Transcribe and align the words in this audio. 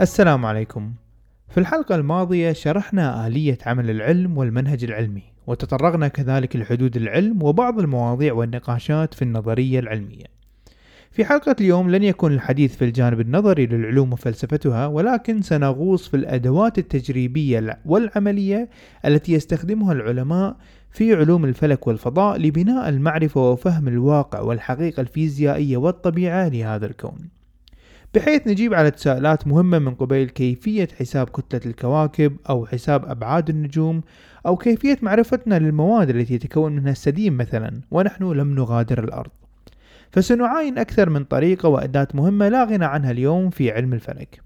السلام 0.00 0.46
عليكم. 0.46 0.92
في 1.48 1.60
الحلقة 1.60 1.94
الماضية 1.94 2.52
شرحنا 2.52 3.26
آلية 3.26 3.58
عمل 3.66 3.90
العلم 3.90 4.38
والمنهج 4.38 4.84
العلمي 4.84 5.22
وتطرقنا 5.46 6.08
كذلك 6.08 6.56
لحدود 6.56 6.96
العلم 6.96 7.42
وبعض 7.42 7.78
المواضيع 7.78 8.32
والنقاشات 8.32 9.14
في 9.14 9.22
النظرية 9.22 9.78
العلمية. 9.78 10.24
في 11.10 11.24
حلقة 11.24 11.56
اليوم 11.60 11.90
لن 11.90 12.02
يكون 12.02 12.32
الحديث 12.32 12.76
في 12.76 12.84
الجانب 12.84 13.20
النظري 13.20 13.66
للعلوم 13.66 14.12
وفلسفتها 14.12 14.86
ولكن 14.86 15.42
سنغوص 15.42 16.08
في 16.08 16.16
الأدوات 16.16 16.78
التجريبية 16.78 17.78
والعملية 17.84 18.68
التي 19.04 19.32
يستخدمها 19.32 19.92
العلماء 19.92 20.56
في 20.90 21.14
علوم 21.14 21.44
الفلك 21.44 21.86
والفضاء 21.86 22.38
لبناء 22.38 22.88
المعرفة 22.88 23.50
وفهم 23.50 23.88
الواقع 23.88 24.40
والحقيقة 24.40 25.00
الفيزيائية 25.00 25.76
والطبيعة 25.76 26.48
لهذا 26.48 26.86
الكون. 26.86 27.39
بحيث 28.14 28.46
نجيب 28.46 28.74
على 28.74 28.90
تساؤلات 28.90 29.46
مهمة 29.46 29.78
من 29.78 29.94
قبيل 29.94 30.28
كيفية 30.30 30.88
حساب 30.98 31.28
كتلة 31.28 31.60
الكواكب 31.66 32.36
أو 32.48 32.66
حساب 32.66 33.04
أبعاد 33.04 33.48
النجوم 33.48 34.02
أو 34.46 34.56
كيفية 34.56 34.98
معرفتنا 35.02 35.58
للمواد 35.58 36.10
التي 36.10 36.34
يتكون 36.34 36.76
منها 36.76 36.92
السديم 36.92 37.36
مثلا 37.36 37.80
ونحن 37.90 38.24
لم 38.24 38.54
نغادر 38.54 39.04
الأرض. 39.04 39.30
فسنعاين 40.12 40.78
أكثر 40.78 41.10
من 41.10 41.24
طريقة 41.24 41.68
وأداة 41.68 42.08
مهمة 42.14 42.48
لا 42.48 42.64
غنى 42.64 42.84
عنها 42.84 43.10
اليوم 43.10 43.50
في 43.50 43.70
علم 43.70 43.92
الفلك. 43.92 44.40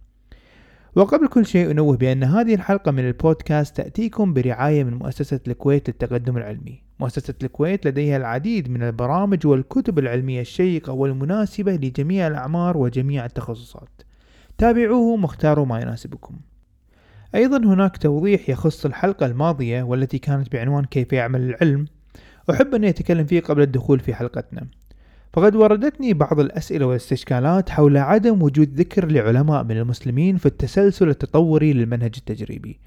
وقبل 0.97 1.29
كل 1.29 1.47
شيء 1.47 1.71
أنوه 1.71 1.97
بأن 1.97 2.25
هذه 2.25 2.55
الحلقة 2.55 2.93
من 2.93 3.07
البودكاست 3.07 3.77
تأتيكم 3.77 4.35
برعاية 4.35 4.85
من 4.85 4.95
مؤسسة 4.95 5.41
الكويت 5.49 5.89
للتقدم 5.89 6.37
العلمي. 6.37 6.84
مؤسسة 7.01 7.35
الكويت 7.43 7.87
لديها 7.87 8.17
العديد 8.17 8.71
من 8.71 8.83
البرامج 8.83 9.47
والكتب 9.47 9.99
العلمية 9.99 10.41
الشيقة 10.41 10.93
والمناسبة 10.93 11.73
لجميع 11.73 12.27
الأعمار 12.27 12.77
وجميع 12.77 13.25
التخصصات. 13.25 14.03
تابعوه 14.59 15.23
واختاروا 15.23 15.67
ما 15.67 15.81
يناسبكم. 15.81 16.37
أيضا 17.35 17.57
هناك 17.57 17.97
توضيح 17.97 18.49
يخص 18.49 18.87
الحلقة 18.87 19.27
الماضية 19.27 19.83
والتي 19.83 20.19
كانت 20.19 20.53
بعنوان 20.53 20.85
كيف 20.85 21.13
يعمل 21.13 21.41
العلم. 21.41 21.87
أحب 22.51 22.75
أن 22.75 22.85
أتكلم 22.85 23.27
فيه 23.27 23.41
قبل 23.41 23.63
الدخول 23.63 24.01
في 24.01 24.15
حلقتنا. 24.15 24.67
فقد 25.33 25.57
وردتني 25.57 26.15
بعض 26.15 26.41
الأسئلة 26.41 26.87
والاستشكالات 26.87 27.71
حول 27.71 27.97
عدم 27.97 28.43
وجود 28.43 28.75
ذكر 28.75 29.07
لعلماء 29.07 29.65
من 29.65 29.77
المسلمين 29.79 30.37
في 30.37 30.47
التسلسل 30.47 31.09
التطوري 31.09 31.73
للمنهج 31.73 32.15
التجريبي. 32.19 32.81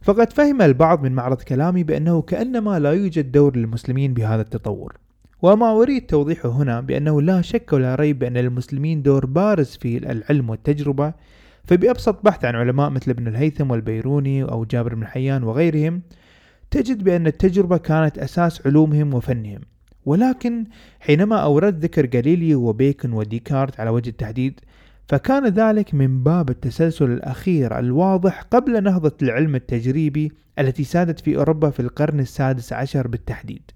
فقد 0.00 0.32
فهم 0.32 0.62
البعض 0.62 1.02
من 1.02 1.12
معرض 1.12 1.42
كلامي 1.42 1.84
بأنه 1.84 2.22
كأنما 2.22 2.78
لا 2.78 2.92
يوجد 2.92 3.32
دور 3.32 3.56
للمسلمين 3.56 4.14
بهذا 4.14 4.42
التطور. 4.42 4.96
وما 5.42 5.70
أريد 5.70 6.06
توضيحه 6.06 6.48
هنا 6.48 6.80
بأنه 6.80 7.22
لا 7.22 7.42
شك 7.42 7.72
ولا 7.72 7.94
ريب 7.94 8.18
بأن 8.18 8.36
للمسلمين 8.36 9.02
دور 9.02 9.26
بارز 9.26 9.76
في 9.80 9.96
العلم 10.10 10.50
والتجربة 10.50 11.12
فبأبسط 11.64 12.24
بحث 12.24 12.44
عن 12.44 12.54
علماء 12.54 12.90
مثل 12.90 13.10
ابن 13.10 13.28
الهيثم 13.28 13.70
والبيروني 13.70 14.42
أو 14.42 14.64
جابر 14.64 14.94
بن 14.94 15.06
حيان 15.06 15.42
وغيرهم 15.42 16.02
تجد 16.70 17.04
بأن 17.04 17.26
التجربة 17.26 17.76
كانت 17.76 18.18
أساس 18.18 18.66
علومهم 18.66 19.14
وفنهم. 19.14 19.60
ولكن 20.06 20.64
حينما 21.00 21.36
أورد 21.36 21.84
ذكر 21.84 22.08
غاليليو 22.14 22.68
وبيكون 22.68 23.12
وديكارت 23.12 23.80
على 23.80 23.90
وجه 23.90 24.10
التحديد 24.10 24.60
فكان 25.08 25.46
ذلك 25.46 25.94
من 25.94 26.22
باب 26.22 26.50
التسلسل 26.50 27.10
الأخير 27.12 27.78
الواضح 27.78 28.42
قبل 28.42 28.82
نهضة 28.82 29.12
العلم 29.22 29.54
التجريبي 29.54 30.32
التي 30.58 30.84
سادت 30.84 31.20
في 31.20 31.36
أوروبا 31.36 31.70
في 31.70 31.80
القرن 31.80 32.20
السادس 32.20 32.72
عشر 32.72 33.08
بالتحديد. 33.08 33.70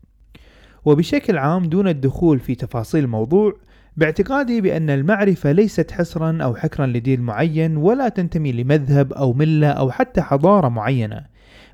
وبشكل 0.84 1.38
عام 1.38 1.65
دون 1.65 1.88
الدخول 1.88 2.38
في 2.41 2.54
تفاصيل 2.54 3.04
الموضوع 3.04 3.54
باعتقادي 3.97 4.60
بأن 4.60 4.91
المعرفة 4.91 5.53
ليست 5.53 5.91
حصرا 5.91 6.38
أو 6.43 6.54
حكرا 6.54 6.87
لدين 6.87 7.20
معين 7.20 7.76
ولا 7.76 8.09
تنتمي 8.09 8.53
لمذهب 8.53 9.12
أو 9.12 9.32
ملة 9.32 9.69
أو 9.69 9.91
حتى 9.91 10.20
حضارة 10.20 10.69
معينة 10.69 11.25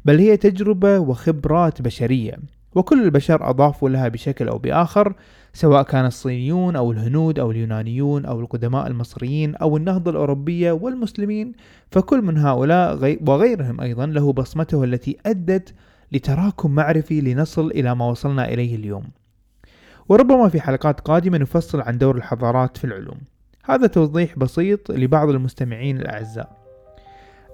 بل 0.04 0.18
هي 0.18 0.36
تجربة 0.36 0.98
وخبرات 0.98 1.82
بشرية 1.82 2.34
وكل 2.74 3.04
البشر 3.04 3.50
أضافوا 3.50 3.88
لها 3.88 4.08
بشكل 4.08 4.48
أو 4.48 4.58
بآخر 4.58 5.14
سواء 5.52 5.82
كان 5.82 6.06
الصينيون 6.06 6.76
أو 6.76 6.92
الهنود 6.92 7.38
أو 7.38 7.50
اليونانيون 7.50 8.24
أو 8.24 8.40
القدماء 8.40 8.86
المصريين 8.86 9.54
أو 9.54 9.76
النهضة 9.76 10.10
الأوروبية 10.10 10.72
والمسلمين 10.72 11.52
فكل 11.90 12.22
من 12.22 12.38
هؤلاء 12.38 13.18
وغيرهم 13.28 13.80
أيضا 13.80 14.06
له 14.06 14.32
بصمته 14.32 14.84
التي 14.84 15.16
أدت 15.26 15.74
لتراكم 16.12 16.70
معرفي 16.70 17.20
لنصل 17.20 17.70
إلى 17.70 17.94
ما 17.94 18.08
وصلنا 18.08 18.48
إليه 18.48 18.76
اليوم. 18.76 19.04
وربما 20.08 20.48
في 20.48 20.60
حلقات 20.60 21.00
قادمة 21.00 21.38
نفصل 21.38 21.80
عن 21.80 21.98
دور 21.98 22.16
الحضارات 22.16 22.76
في 22.76 22.84
العلوم. 22.84 23.18
هذا 23.64 23.86
توضيح 23.86 24.38
بسيط 24.38 24.90
لبعض 24.90 25.28
المستمعين 25.28 25.98
الأعزاء. 25.98 26.67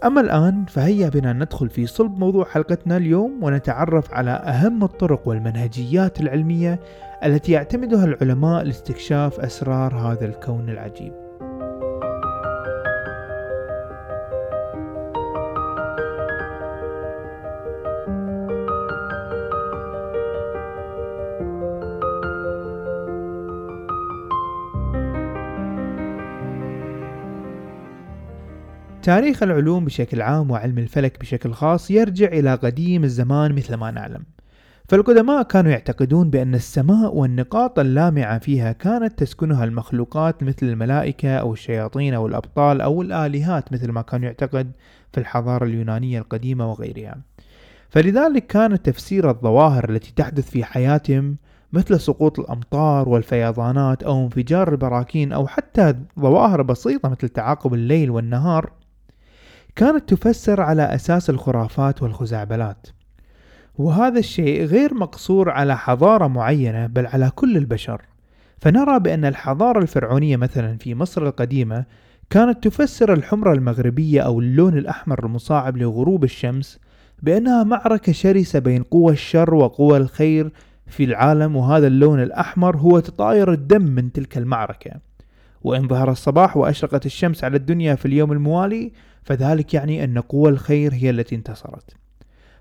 أما 0.05 0.21
الآن 0.21 0.65
فهيا 0.65 1.09
بنا 1.09 1.33
ندخل 1.33 1.69
في 1.69 1.87
صلب 1.87 2.19
موضوع 2.19 2.45
حلقتنا 2.45 2.97
اليوم 2.97 3.45
ونتعرف 3.45 4.15
على 4.15 4.31
أهم 4.31 4.85
الطرق 4.85 5.29
والمنهجيات 5.29 6.21
العلمية 6.21 6.81
التي 7.25 7.53
يعتمدها 7.53 8.05
العلماء 8.05 8.63
لاستكشاف 8.63 9.41
أسرار 9.41 9.95
هذا 9.95 10.27
الكون 10.27 10.71
العجيب. 10.71 11.24
تاريخ 29.05 29.43
العلوم 29.43 29.85
بشكل 29.85 30.23
عام 30.23 30.51
وعلم 30.51 30.79
الفلك 30.79 31.21
بشكل 31.21 31.53
خاص 31.53 31.91
يرجع 31.91 32.27
إلى 32.27 32.55
قديم 32.55 33.05
الزمان 33.05 33.55
مثل 33.55 33.75
ما 33.75 33.91
نعلم. 33.91 34.25
فالقدماء 34.89 35.43
كانوا 35.43 35.71
يعتقدون 35.71 36.31
بأن 36.31 36.55
السماء 36.55 37.15
والنقاط 37.15 37.79
اللامعة 37.79 38.39
فيها 38.39 38.73
كانت 38.73 39.19
تسكنها 39.19 39.65
المخلوقات 39.65 40.43
مثل 40.43 40.67
الملائكة 40.67 41.37
أو 41.37 41.53
الشياطين 41.53 42.15
أو 42.15 42.27
الأبطال 42.27 42.81
أو 42.81 43.03
الآلهات 43.03 43.73
مثل 43.73 43.91
ما 43.93 44.03
كان 44.03 44.23
يعتقد 44.23 44.73
في 45.13 45.21
الحضارة 45.21 45.65
اليونانية 45.65 46.19
القديمة 46.19 46.71
وغيرها. 46.71 47.17
فلذلك 47.91 48.47
كان 48.47 48.83
تفسير 48.83 49.31
الظواهر 49.31 49.91
التي 49.91 50.13
تحدث 50.17 50.51
في 50.51 50.65
حياتهم 50.65 51.37
مثل 51.73 52.01
سقوط 52.01 52.41
الأمطار 52.41 53.09
والفيضانات 53.09 54.03
أو 54.03 54.25
انفجار 54.25 54.73
البراكين 54.73 55.33
أو 55.33 55.47
حتى 55.47 55.95
ظواهر 56.21 56.63
بسيطة 56.63 57.09
مثل 57.09 57.29
تعاقب 57.29 57.75
الليل 57.75 58.11
والنهار 58.11 58.71
كانت 59.77 60.15
تفسر 60.15 60.61
على 60.61 60.83
أساس 60.83 61.31
الخرافات 61.31 62.03
والخزعبلات. 62.03 62.87
وهذا 63.79 64.19
الشيء 64.19 64.65
غير 64.65 64.95
مقصور 64.95 65.51
على 65.51 65.77
حضارة 65.77 66.27
معينة 66.27 66.87
بل 66.87 67.07
على 67.07 67.31
كل 67.35 67.57
البشر. 67.57 68.03
فنرى 68.59 69.01
بأن 69.01 69.25
الحضارة 69.25 69.79
الفرعونية 69.79 70.37
مثلا 70.37 70.79
في 70.79 70.95
مصر 70.95 71.27
القديمة 71.27 71.85
كانت 72.31 72.65
تفسر 72.65 73.13
الحمرة 73.13 73.53
المغربية 73.53 74.21
أو 74.21 74.41
اللون 74.41 74.79
الأحمر 74.79 75.27
المصاعب 75.27 75.77
لغروب 75.77 76.25
الشمس 76.25 76.79
بأنها 77.23 77.65
معركة 77.65 78.13
شرسة 78.13 78.59
بين 78.59 78.83
قوى 78.83 79.13
الشر 79.13 79.55
وقوى 79.55 79.97
الخير 79.97 80.53
في 80.87 81.05
العالم 81.05 81.57
وهذا 81.57 81.87
اللون 81.87 82.23
الأحمر 82.23 82.77
هو 82.77 83.01
تطاير 83.01 83.53
الدم 83.53 83.83
من 83.83 84.13
تلك 84.13 84.39
المعركة. 84.39 84.91
وإن 85.63 85.89
ظهر 85.89 86.11
الصباح 86.11 86.57
وأشرقت 86.57 87.07
الشمس 87.07 87.45
على 87.45 87.57
الدنيا 87.57 87.95
في 87.95 88.07
اليوم 88.07 88.33
الموالي 88.33 88.93
فذلك 89.25 89.75
يعني 89.75 90.05
أن 90.05 90.19
قوى 90.19 90.51
الخير 90.51 90.95
هي 90.95 91.11
التي 91.11 91.35
انتصرت. 91.35 91.97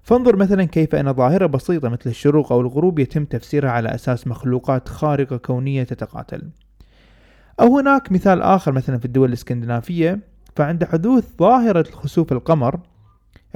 فانظر 0.03 0.35
مثلا 0.35 0.63
كيف 0.63 0.95
أن 0.95 1.13
ظاهرة 1.13 1.45
بسيطة 1.45 1.89
مثل 1.89 2.09
الشروق 2.09 2.51
أو 2.51 2.61
الغروب 2.61 2.99
يتم 2.99 3.25
تفسيرها 3.25 3.69
على 3.69 3.95
أساس 3.95 4.27
مخلوقات 4.27 4.89
خارقة 4.89 5.37
كونية 5.37 5.83
تتقاتل. 5.83 6.49
أو 7.59 7.77
هناك 7.77 8.11
مثال 8.11 8.41
آخر 8.41 8.71
مثلا 8.71 8.97
في 8.97 9.05
الدول 9.05 9.29
الإسكندنافية 9.29 10.19
فعند 10.55 10.83
حدوث 10.83 11.25
ظاهرة 11.39 11.83
خسوف 11.91 12.31
القمر 12.31 12.79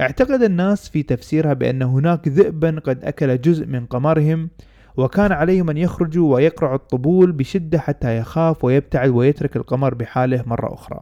اعتقد 0.00 0.42
الناس 0.42 0.88
في 0.88 1.02
تفسيرها 1.02 1.52
بأن 1.52 1.82
هناك 1.82 2.28
ذئبا 2.28 2.80
قد 2.84 3.04
أكل 3.04 3.40
جزء 3.40 3.66
من 3.66 3.86
قمرهم 3.86 4.50
وكان 4.96 5.32
عليهم 5.32 5.70
أن 5.70 5.76
يخرجوا 5.76 6.34
ويقرعوا 6.34 6.74
الطبول 6.74 7.32
بشدة 7.32 7.78
حتى 7.78 8.18
يخاف 8.18 8.64
ويبتعد 8.64 9.08
ويترك 9.10 9.56
القمر 9.56 9.94
بحاله 9.94 10.42
مرة 10.46 10.74
أخرى. 10.74 11.00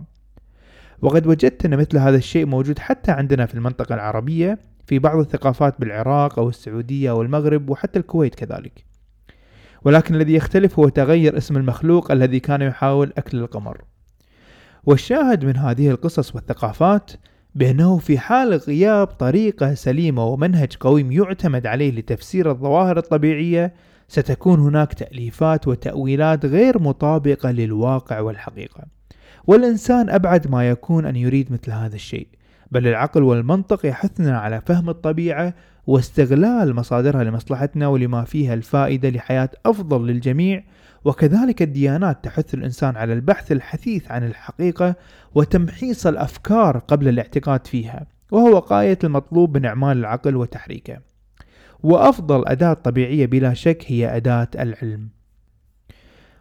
وقد 1.03 1.27
وجدت 1.27 1.65
أن 1.65 1.77
مثل 1.77 1.99
هذا 1.99 2.17
الشيء 2.17 2.47
موجود 2.47 2.79
حتى 2.79 3.13
عندنا 3.13 3.47
في 3.47 3.55
المنطقة 3.55 3.95
العربية 3.95 4.59
في 4.87 4.99
بعض 4.99 5.19
الثقافات 5.19 5.81
بالعراق 5.81 6.39
أو 6.39 6.49
السعودية 6.49 7.11
أو 7.11 7.23
المغرب 7.23 7.71
وحتى 7.71 7.99
الكويت 7.99 8.35
كذلك. 8.35 8.85
ولكن 9.85 10.15
الذي 10.15 10.35
يختلف 10.35 10.79
هو 10.79 10.89
تغير 10.89 11.37
اسم 11.37 11.57
المخلوق 11.57 12.11
الذي 12.11 12.41
كان 12.41 12.63
يحاول 12.63 13.13
أكل 13.19 13.39
القمر. 13.39 13.81
والشاهد 14.85 15.45
من 15.45 15.57
هذه 15.57 15.91
القصص 15.91 16.35
والثقافات 16.35 17.11
بأنه 17.55 17.99
في 17.99 18.19
حال 18.19 18.55
غياب 18.55 19.07
طريقة 19.07 19.75
سليمة 19.75 20.25
ومنهج 20.25 20.77
قويم 20.81 21.13
يعتمد 21.13 21.67
عليه 21.67 21.91
لتفسير 21.91 22.51
الظواهر 22.51 22.99
الطبيعية 22.99 23.75
ستكون 24.09 24.61
هناك 24.61 24.95
تأليفات 24.95 25.69
وتأويلات 25.69 26.47
غير 26.47 26.83
مطابقة 26.83 27.51
للواقع 27.51 28.21
والحقيقة. 28.21 28.96
والإنسان 29.47 30.11
أبعد 30.11 30.51
ما 30.51 30.69
يكون 30.69 31.07
أن 31.07 31.17
يريد 31.17 31.53
مثل 31.53 31.73
هذا 31.73 31.95
الشيء 31.95 32.29
بل 32.71 32.87
العقل 32.87 33.23
والمنطق 33.23 33.87
يحثنا 33.87 34.39
على 34.39 34.61
فهم 34.67 34.91
الطبيعة 34.91 35.55
واستغلال 35.87 36.75
مصادرها 36.75 37.25
لمصلحتنا 37.25 37.89
ولما 37.89 38.25
فيها 38.25 38.55
الفائدة 38.55 39.11
لحياة 39.11 39.51
أفضل 39.67 40.07
للجميع 40.07 40.65
وكذلك 41.05 41.63
الديانات 41.63 42.25
تحث 42.25 42.55
الإنسان 42.55 42.97
على 42.97 43.13
البحث 43.13 43.53
الحثيث 43.53 44.11
عن 44.11 44.25
الحقيقة 44.27 44.95
وتمحيص 45.35 46.07
الأفكار 46.07 46.79
قبل 46.79 47.09
الاعتقاد 47.09 47.67
فيها 47.67 48.07
وهو 48.31 48.59
غاية 48.59 48.99
المطلوب 49.05 49.57
من 49.57 49.65
إعمال 49.65 49.99
العقل 49.99 50.37
وتحريكه. 50.37 50.99
وأفضل 51.83 52.45
أداة 52.47 52.73
طبيعية 52.73 53.27
بلا 53.27 53.55
شك 53.55 53.85
هي 53.87 54.17
أداة 54.17 54.49
العلم. 54.59 55.09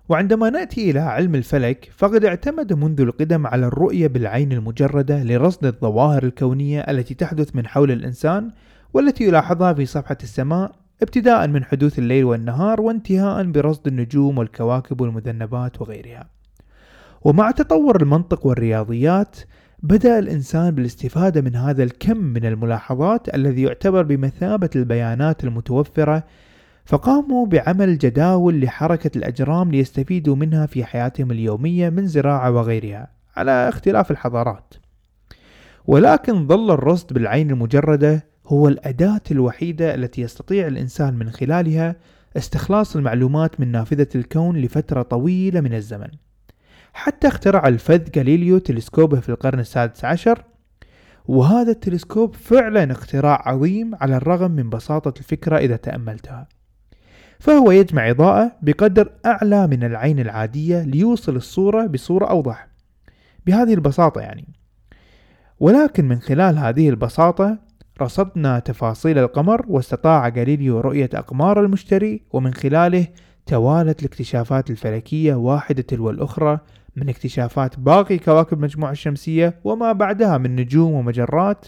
وعندما 0.10 0.50
نأتي 0.50 0.92
إلى 0.92 1.00
علم 1.00 1.36
الفلك 1.36 1.92
فقد 1.98 2.26
اعتمد 2.26 2.74
منذ 2.74 3.02
القدم 3.02 3.48
على 3.48 3.66
الرؤية 3.66 4.08
بالعين 4.08 4.52
المجردة 4.52 5.24
لرصد 5.24 5.66
الظواهر 5.66 6.24
الكونية 6.24 6.80
التي 6.80 7.14
تحدث 7.14 7.56
من 7.56 7.68
حول 7.68 7.92
الإنسان 7.92 8.52
والتي 8.94 9.24
يلاحظها 9.24 9.74
في 9.74 9.86
صفحة 9.86 10.18
السماء 10.24 10.72
ابتداء 11.02 11.48
من 11.48 11.64
حدوث 11.64 12.00
الليل 12.00 12.26
والنهار 12.26 12.82
وانتهاء 12.82 13.44
برصد 13.44 13.88
النجوم 13.88 14.38
والكواكب 14.38 15.02
والمذنبات 15.02 15.82
وغيرها. 15.82 16.30
ومع 17.22 17.52
تطور 17.52 18.02
المنطق 18.02 18.46
والرياضيات 18.46 19.38
بدأ 19.84 20.20
الإنسان 20.20 20.72
بالاستفادة 20.72 21.42
من 21.42 21.56
هذا 21.56 21.84
الكم 21.84 22.18
من 22.18 22.46
الملاحظات 22.46 23.36
الذي 23.36 23.62
يعتبر 23.62 24.04
بمثابة 24.04 24.70
البيانات 24.76 25.44
المتوفرة 25.44 26.24
فقاموا 26.86 27.46
بعمل 27.46 27.98
جداول 27.98 28.62
لحركة 28.62 29.12
الأجرام 29.18 29.72
ليستفيدوا 29.72 30.36
منها 30.36 30.66
في 30.66 30.86
حياتهم 30.86 31.32
اليومية 31.32 31.90
من 31.90 32.08
زراعة 32.08 32.52
وغيرها 32.52 33.08
على 33.38 33.52
اختلاف 33.52 34.12
الحضارات. 34.12 34.74
ولكن 35.88 36.48
ظل 36.48 36.72
الرصد 36.72 37.14
بالعين 37.14 37.52
المجردة 37.52 38.26
هو 38.48 38.68
الأداة 38.68 39.22
الوحيدة 39.32 39.96
التي 39.96 40.22
يستطيع 40.22 40.68
الإنسان 40.68 41.14
من 41.14 41.30
خلالها 41.30 41.96
استخلاص 42.38 42.96
المعلومات 42.96 43.60
من 43.60 43.72
نافذة 43.72 44.08
الكون 44.16 44.58
لفترة 44.58 45.02
طويلة 45.02 45.62
من 45.62 45.74
الزمن. 45.74 46.10
حتى 46.94 47.28
اخترع 47.28 47.68
الفذ 47.68 48.02
غاليليو 48.18 48.58
تلسكوبه 48.58 49.20
في 49.20 49.30
القرن 49.30 49.60
السادس 49.60 50.06
عشر 50.06 50.44
وهذا 51.26 51.72
التلسكوب 51.72 52.36
فعلا 52.36 52.92
اختراع 52.92 53.50
عظيم 53.50 53.96
على 53.96 54.18
الرغم 54.18 54.52
من 54.52 54.70
بساطة 54.70 55.20
الفكرة 55.20 55.58
إذا 55.58 55.76
تأملتها. 55.76 56.48
فهو 57.40 57.72
يجمع 57.72 58.10
إضاءة 58.10 58.52
بقدر 58.62 59.12
أعلى 59.26 59.68
من 59.68 59.84
العين 59.84 60.20
العادية 60.20 60.84
ليوصل 60.84 61.36
الصورة 61.36 61.86
بصورة 61.86 62.26
أوضح. 62.26 62.68
بهذه 63.46 63.74
البساطة 63.74 64.22
يعني. 64.22 64.48
ولكن 65.60 66.08
من 66.08 66.20
خلال 66.20 66.58
هذه 66.58 66.90
البساطة 66.90 67.58
رصدنا 68.02 68.60
تفاصيل 68.60 69.18
القمر 69.18 69.66
واستطاع 69.68 70.30
غاليليو 70.30 70.80
رؤية 70.80 71.10
أقمار 71.14 71.62
المشتري 71.62 72.22
ومن 72.34 72.54
خلاله 72.54 73.08
توالت 73.46 74.00
الاكتشافات 74.00 74.70
الفلكية 74.70 75.34
واحدة 75.34 75.82
تلو 75.82 76.10
الأخرى 76.10 76.60
من 76.96 77.10
اكتشافات 77.10 77.80
باقي 77.80 78.18
كواكب 78.18 78.58
المجموعة 78.58 78.92
الشمسية 78.92 79.60
وما 79.64 79.92
بعدها 79.92 80.38
من 80.38 80.56
نجوم 80.56 80.94
ومجرات 80.94 81.66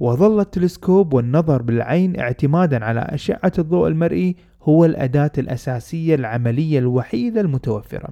وظل 0.00 0.40
التلسكوب 0.40 1.12
والنظر 1.14 1.62
بالعين 1.62 2.20
اعتمادا 2.20 2.84
على 2.84 3.00
أشعة 3.00 3.52
الضوء 3.58 3.88
المرئي 3.88 4.36
هو 4.68 4.84
الأداة 4.84 5.32
الأساسية 5.38 6.14
العملية 6.14 6.78
الوحيدة 6.78 7.40
المتوفرة. 7.40 8.08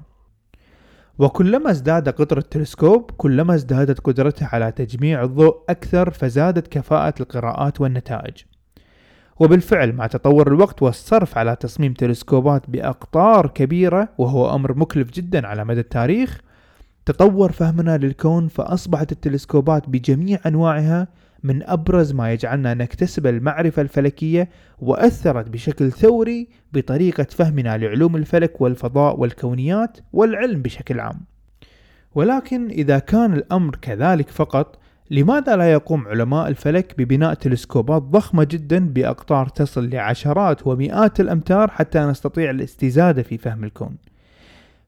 وكلما 1.18 1.70
ازداد 1.70 2.08
قطر 2.08 2.38
التلسكوب 2.38 3.10
كلما 3.10 3.54
ازدادت 3.54 4.00
قدرته 4.00 4.46
على 4.52 4.72
تجميع 4.72 5.22
الضوء 5.22 5.56
أكثر 5.68 6.10
فزادت 6.10 6.68
كفاءة 6.68 7.14
القراءات 7.20 7.80
والنتائج. 7.80 8.34
وبالفعل 9.40 9.92
مع 9.92 10.06
تطور 10.06 10.48
الوقت 10.48 10.82
والصرف 10.82 11.38
على 11.38 11.56
تصميم 11.56 11.92
تلسكوبات 11.92 12.70
بأقطار 12.70 13.46
كبيرة 13.46 14.08
وهو 14.18 14.54
أمر 14.54 14.78
مكلف 14.78 15.10
جدا 15.10 15.46
على 15.46 15.64
مدى 15.64 15.80
التاريخ 15.80 16.40
تطور 17.06 17.52
فهمنا 17.52 17.96
للكون 17.96 18.48
فأصبحت 18.48 19.12
التلسكوبات 19.12 19.88
بجميع 19.88 20.38
أنواعها 20.46 21.08
من 21.44 21.62
أبرز 21.62 22.12
ما 22.12 22.32
يجعلنا 22.32 22.74
نكتسب 22.74 23.26
المعرفة 23.26 23.82
الفلكية 23.82 24.48
وأثرت 24.78 25.48
بشكل 25.48 25.92
ثوري 25.92 26.48
بطريقة 26.72 27.24
فهمنا 27.24 27.78
لعلوم 27.78 28.16
الفلك 28.16 28.60
والفضاء 28.60 29.20
والكونيات 29.20 29.98
والعلم 30.12 30.62
بشكل 30.62 31.00
عام. 31.00 31.20
ولكن 32.14 32.68
إذا 32.68 32.98
كان 32.98 33.32
الأمر 33.32 33.76
كذلك 33.76 34.28
فقط 34.28 34.78
لماذا 35.10 35.56
لا 35.56 35.72
يقوم 35.72 36.08
علماء 36.08 36.48
الفلك 36.48 36.94
ببناء 36.98 37.34
تلسكوبات 37.34 38.02
ضخمة 38.02 38.44
جدا 38.44 38.88
بأقطار 38.88 39.48
تصل 39.48 39.88
لعشرات 39.88 40.66
ومئات 40.66 41.20
الأمتار 41.20 41.70
حتى 41.70 41.98
نستطيع 41.98 42.50
الاستزادة 42.50 43.22
في 43.22 43.38
فهم 43.38 43.64
الكون؟ 43.64 43.96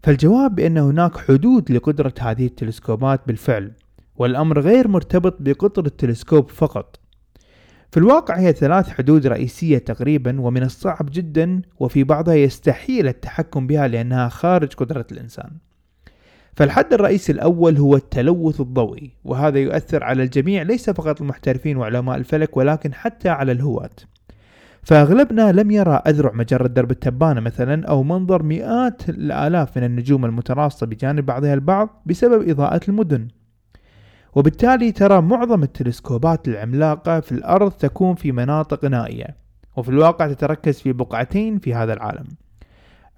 فالجواب 0.03 0.55
بأن 0.55 0.79
هناك 0.79 1.17
حدود 1.17 1.73
لقدرة 1.73 2.15
هذه 2.21 2.47
التلسكوبات 2.47 3.21
بالفعل 3.27 3.73
والأمر 4.19 4.61
غير 4.61 4.89
مرتبط 4.89 5.37
بقطر 5.41 5.87
التلسكوب 5.87 6.51
فقط. 6.51 7.01
في 7.91 7.97
الواقع 7.97 8.39
هي 8.39 8.53
ثلاث 8.53 8.89
حدود 8.89 9.27
رئيسية 9.27 9.79
تقريبا 9.79 10.41
ومن 10.41 10.63
الصعب 10.63 11.09
جدا 11.13 11.63
وفي 11.81 12.05
بعضها 12.05 12.35
يستحيل 12.35 13.09
التحكم 13.09 13.67
بها 13.67 13.89
لأنها 13.89 14.29
خارج 14.29 14.75
قدرة 14.75 15.07
الإنسان. 15.13 15.51
فالحد 16.57 16.93
الرئيسي 16.93 17.33
الأول 17.33 17.77
هو 17.77 17.97
التلوث 17.97 18.61
الضوئي 18.61 19.11
وهذا 19.25 19.59
يؤثر 19.59 20.05
على 20.05 20.23
الجميع 20.23 20.63
ليس 20.63 20.91
فقط 20.91 21.21
المحترفين 21.21 21.77
وعلماء 21.77 22.17
الفلك 22.17 22.57
ولكن 22.57 22.95
حتى 22.95 23.29
على 23.29 23.53
الهواة 23.53 23.91
فأغلبنا 24.83 25.53
لم 25.53 25.71
يرى 25.71 26.03
أذرع 26.07 26.33
مجرة 26.33 26.67
درب 26.67 26.91
التبانة 26.91 27.41
مثلا 27.41 27.87
أو 27.87 28.03
منظر 28.03 28.43
مئات 28.43 29.09
الآلاف 29.09 29.77
من 29.77 29.85
النجوم 29.85 30.25
المتراصة 30.25 30.87
بجانب 30.87 31.27
بعضها 31.27 31.55
البعض 31.55 32.03
بسبب 32.07 32.49
إضاءة 32.49 32.81
المدن. 32.89 33.29
وبالتالي 34.37 34.93
ترى 34.93 35.21
معظم 35.21 35.63
التلسكوبات 35.63 36.49
العملاقة 36.49 37.21
في 37.21 37.33
الأرض 37.33 37.73
تكون 37.73 38.15
في 38.15 38.33
مناطق 38.33 38.85
نائية 38.85 39.37
وفي 39.77 39.89
الواقع 39.89 40.33
تتركز 40.33 40.81
في 40.81 40.93
بقعتين 40.93 41.59
في 41.59 41.75
هذا 41.75 41.93
العالم. 41.93 42.25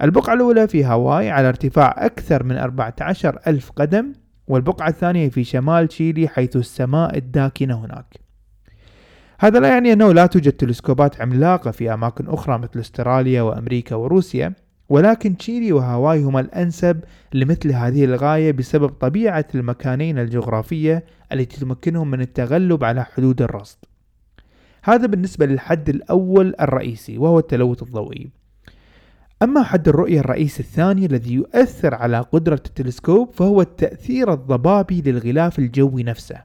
البقعة 0.03 0.35
الأولى 0.35 0.69
في 0.69 0.85
هاواي 0.85 1.31
على 1.31 1.49
ارتفاع 1.49 1.95
أكثر 1.99 2.43
من 2.43 2.57
14 2.57 3.39
ألف 3.47 3.71
قدم 3.71 4.13
والبقعة 4.49 4.89
الثانية 4.89 5.29
في 5.29 5.45
شمال 5.45 5.89
تشيلي 5.89 6.29
حيث 6.29 6.57
السماء 6.57 7.17
الداكنة 7.19 7.85
هناك. 7.85 8.17
هذا 9.41 9.61
لا 9.61 9.69
يعني 9.69 9.93
أنه 9.93 10.13
لا 10.13 10.27
توجد 10.27 10.53
تلسكوبات 10.53 11.21
عملاقة 11.21 11.71
في 11.71 11.95
أماكن 11.95 12.29
أخرى 12.29 12.59
مثل 12.59 12.81
أستراليا 12.81 13.43
وأمريكا 13.43 13.97
وروسيا 13.97 14.55
ولكن 14.89 15.37
تشيلي 15.37 15.73
وهاواي 15.73 16.23
هما 16.23 16.41
الأنسب 16.41 17.01
لمثل 17.35 17.73
هذه 17.73 18.05
الغاية 18.05 18.53
بسبب 18.53 18.89
طبيعة 18.89 19.47
المكانين 19.55 20.19
الجغرافية 20.19 21.05
التي 21.33 21.61
تمكنهم 21.61 22.11
من 22.11 22.21
التغلب 22.21 22.85
على 22.85 23.05
حدود 23.05 23.43
الرصد. 23.43 23.79
هذا 24.83 25.07
بالنسبة 25.07 25.47
للحد 25.47 25.89
الأول 25.89 26.55
الرئيسي 26.61 27.19
وهو 27.19 27.39
التلوث 27.39 27.83
الضوئي. 27.83 28.31
أما 29.43 29.63
حد 29.63 29.89
الرؤية 29.89 30.21
الرئيسي 30.21 30.61
الثاني 30.63 31.07
الذي 31.07 31.35
يؤثر 31.35 31.95
على 31.95 32.21
قدرة 32.21 32.63
التلسكوب 32.67 33.33
فهو 33.35 33.61
التأثير 33.61 34.33
الضبابي 34.33 35.03
للغلاف 35.03 35.59
الجوي 35.59 36.03
نفسه. 36.03 36.43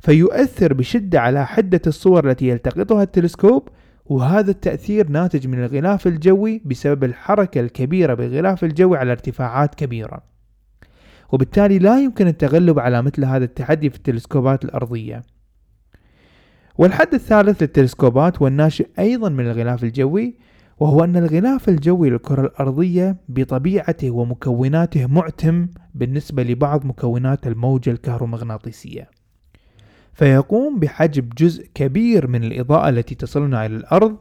فيؤثر 0.00 0.74
بشدة 0.74 1.20
على 1.20 1.46
حدة 1.46 1.80
الصور 1.86 2.30
التي 2.30 2.48
يلتقطها 2.48 3.02
التلسكوب 3.02 3.68
وهذا 4.12 4.50
التأثير 4.50 5.08
ناتج 5.08 5.46
من 5.46 5.64
الغلاف 5.64 6.06
الجوي 6.06 6.62
بسبب 6.64 7.04
الحركة 7.04 7.60
الكبيرة 7.60 8.14
بالغلاف 8.14 8.64
الجوي 8.64 8.98
على 8.98 9.12
ارتفاعات 9.12 9.74
كبيرة. 9.74 10.22
وبالتالي 11.32 11.78
لا 11.78 12.00
يمكن 12.00 12.26
التغلب 12.26 12.78
على 12.78 13.02
مثل 13.02 13.24
هذا 13.24 13.44
التحدي 13.44 13.90
في 13.90 13.96
التلسكوبات 13.96 14.64
الأرضية. 14.64 15.22
والحد 16.78 17.14
الثالث 17.14 17.62
للتلسكوبات 17.62 18.42
والناشئ 18.42 18.88
أيضا 18.98 19.28
من 19.28 19.46
الغلاف 19.46 19.84
الجوي 19.84 20.38
وهو 20.78 21.04
أن 21.04 21.16
الغلاف 21.16 21.68
الجوي 21.68 22.10
للكرة 22.10 22.42
الأرضية 22.46 23.16
بطبيعته 23.28 24.10
ومكوناته 24.10 25.06
معتم 25.06 25.68
بالنسبة 25.94 26.42
لبعض 26.42 26.86
مكونات 26.86 27.46
الموجة 27.46 27.90
الكهرومغناطيسية. 27.90 29.21
فيقوم 30.12 30.78
بحجب 30.78 31.28
جزء 31.34 31.66
كبير 31.74 32.26
من 32.26 32.44
الإضاءة 32.44 32.88
التي 32.88 33.14
تصلنا 33.14 33.66
إلى 33.66 33.76
الأرض. 33.76 34.16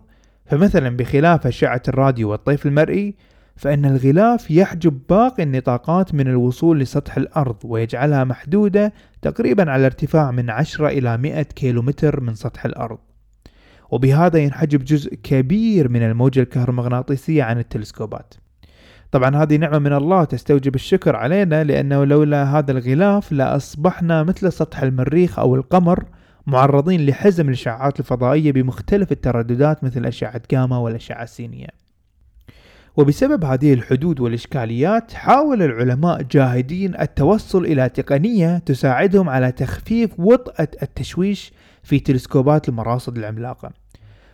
فمثلا 0.46 0.98
بخلاف 0.98 1.48
أشعة 1.48 1.82
الراديو 1.88 2.32
والطيف 2.32 2.66
المرئي 2.66 3.16
فإن 3.56 3.86
الغلاف 3.86 4.52
يحجب 4.52 5.02
باقي 5.10 5.44
النطاقات 5.44 6.14
من 6.14 6.28
الوصول 6.28 6.80
لسطح 6.80 7.18
الأرض 7.18 7.58
ويجعلها 7.64 8.24
محدودة 8.24 8.94
تقريبا 9.22 9.72
على 9.72 9.86
ارتفاع 9.86 10.32
من 10.32 10.50
10 10.50 10.88
إلى 10.88 11.18
100 11.18 11.42
كيلومتر 11.42 12.20
من 12.20 12.36
سطح 12.36 12.66
الأرض. 12.66 12.98
وبهذا 13.92 14.40
ينحجب 14.40 14.84
جزء 14.84 15.16
كبير 15.16 15.90
من 15.90 16.04
الموجة 16.04 16.40
الكهرومغناطيسية 16.40 17.44
عن 17.44 17.60
التلسكوبات. 17.60 18.34
طبعا 19.12 19.36
هذه 19.36 19.58
نعمة 19.58 19.80
من 19.80 19.94
الله 19.94 20.24
تستوجب 20.24 20.76
الشكر 20.76 21.16
علينا 21.16 21.64
لأنه 21.64 22.04
لولا 22.04 22.44
هذا 22.44 22.72
الغلاف 22.72 23.32
لأصبحنا 23.32 24.24
مثل 24.24 24.52
سطح 24.52 24.84
المريخ 24.84 25.40
أو 25.40 25.56
القمر 25.56 26.06
معرضين 26.48 27.06
لحزم 27.06 27.48
الإشعاعات 27.48 28.00
الفضائية 28.00 28.52
بمختلف 28.52 29.12
الترددات 29.12 29.84
مثل 29.84 30.06
أشعة 30.06 30.42
جاما 30.52 30.78
والأشعة 30.78 31.24
السينية. 31.24 31.68
وبسبب 32.98 33.46
هذه 33.46 33.74
الحدود 33.74 34.20
والإشكاليات 34.20 35.14
حاول 35.14 35.62
العلماء 35.62 36.22
جاهدين 36.22 37.00
التوصل 37.00 37.66
إلى 37.66 37.90
تقنية 37.90 38.58
تساعدهم 38.58 39.30
على 39.30 39.52
تخفيف 39.52 40.20
وطأة 40.20 40.68
التشويش 40.84 41.54
في 41.84 42.00
تلسكوبات 42.00 42.70
المراصد 42.70 43.18
العملاقة. 43.18 43.81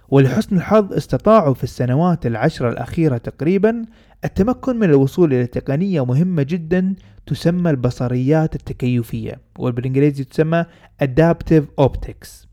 ولحسن 0.10 0.56
الحظ 0.56 0.94
استطاعوا 0.94 1.54
في 1.54 1.64
السنوات 1.64 2.26
العشرة 2.26 2.70
الأخيرة 2.70 3.18
تقريبا 3.18 3.86
التمكن 4.26 4.76
من 4.76 4.90
الوصول 4.90 5.34
إلى 5.34 5.48
تقنية 5.48 6.06
مهمة 6.06 6.44
جدا 6.44 6.96
تسمى 7.26 7.70
البصريات 7.70 8.56
التكيفية 8.56 9.42
وبالإنجليزي 9.60 10.24
تسمى 10.24 10.66
Adaptive 11.04 11.86
Optics. 11.86 12.48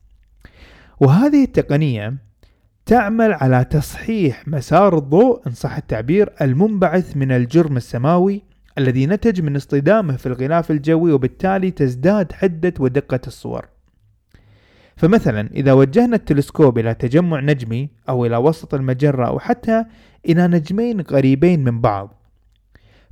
وهذه 1.00 1.44
التقنية 1.44 2.14
تعمل 2.86 3.32
على 3.32 3.64
تصحيح 3.64 4.48
مسار 4.48 4.98
الضوء 4.98 5.42
إن 5.46 5.52
صح 5.52 5.76
التعبير 5.76 6.32
المنبعث 6.40 7.16
من 7.16 7.32
الجرم 7.32 7.76
السماوي 7.76 8.42
الذي 8.78 9.06
نتج 9.06 9.40
من 9.40 9.56
اصطدامه 9.56 10.16
في 10.16 10.26
الغلاف 10.26 10.70
الجوي 10.70 11.12
وبالتالي 11.12 11.70
تزداد 11.70 12.32
حدة 12.32 12.74
ودقة 12.78 13.20
الصور. 13.26 13.73
فمثلا 14.96 15.50
إذا 15.54 15.72
وجهنا 15.72 16.16
التلسكوب 16.16 16.78
إلى 16.78 16.94
تجمع 16.94 17.40
نجمي 17.40 17.90
أو 18.08 18.26
إلى 18.26 18.36
وسط 18.36 18.74
المجرة 18.74 19.26
أو 19.26 19.38
حتى 19.38 19.84
إلى 20.28 20.46
نجمين 20.46 21.00
قريبين 21.00 21.64
من 21.64 21.80
بعض 21.80 22.14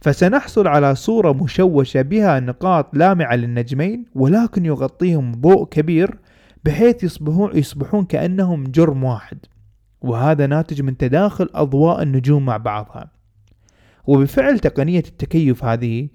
فسنحصل 0.02 0.66
على 0.66 0.94
صورة 0.94 1.32
مشوشة 1.32 2.02
بها 2.02 2.40
نقاط 2.40 2.96
لامعة 2.96 3.34
للنجمين 3.34 4.04
ولكن 4.14 4.66
يغطيهم 4.66 5.32
ضوء 5.32 5.64
كبير 5.64 6.18
بحيث 6.64 7.04
يصبحون, 7.04 7.56
يصبحون 7.56 8.04
كأنهم 8.04 8.64
جرم 8.64 9.04
واحد. 9.04 9.38
وهذا 10.00 10.46
ناتج 10.46 10.82
من 10.82 10.96
تداخل 10.96 11.48
أضواء 11.54 12.02
النجوم 12.02 12.44
مع 12.44 12.56
بعضها. 12.56 13.10
وبفعل 14.06 14.58
تقنية 14.58 14.98
التكيف 15.08 15.64
هذه 15.64 16.08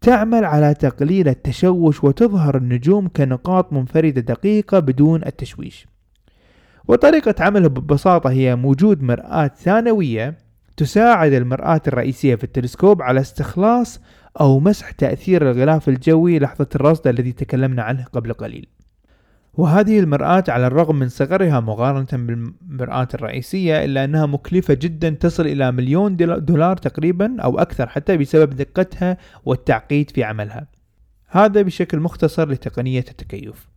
تعمل 0.00 0.44
على 0.44 0.74
تقليل 0.74 1.28
التشوش 1.28 2.04
وتظهر 2.04 2.56
النجوم 2.56 3.08
كنقاط 3.08 3.72
منفردة 3.72 4.20
دقيقة 4.20 4.78
بدون 4.78 5.22
التشويش. 5.26 5.86
وطريقة 6.88 7.34
عمله 7.40 7.68
ببساطة 7.68 8.30
هي 8.30 8.52
وجود 8.64 9.02
مرآة 9.02 9.48
ثانوية 9.48 10.38
تساعد 10.76 11.32
المرآة 11.32 11.80
الرئيسية 11.86 12.34
في 12.34 12.44
التلسكوب 12.44 13.02
على 13.02 13.20
استخلاص 13.20 14.00
أو 14.40 14.60
مسح 14.60 14.90
تأثير 14.90 15.50
الغلاف 15.50 15.88
الجوي 15.88 16.38
لحظة 16.38 16.66
الرصد 16.74 17.06
الذي 17.06 17.32
تكلمنا 17.32 17.82
عنه 17.82 18.04
قبل 18.12 18.32
قليل. 18.32 18.75
وهذه 19.56 20.00
المرآة 20.00 20.44
على 20.48 20.66
الرغم 20.66 20.96
من 20.96 21.08
صغرها 21.08 21.60
مقارنة 21.60 22.06
بالمرآة 22.12 23.08
الرئيسية 23.14 23.84
إلا 23.84 24.04
أنها 24.04 24.26
مكلفة 24.26 24.74
جدا 24.74 25.10
تصل 25.10 25.46
إلى 25.46 25.72
مليون 25.72 26.16
دولار 26.16 26.76
تقريبا 26.76 27.40
أو 27.40 27.58
أكثر 27.58 27.88
حتى 27.88 28.16
بسبب 28.16 28.50
دقتها 28.50 29.16
والتعقيد 29.44 30.10
في 30.10 30.24
عملها. 30.24 30.68
هذا 31.26 31.62
بشكل 31.62 32.00
مختصر 32.00 32.48
لتقنية 32.48 33.04
التكيف. 33.10 33.68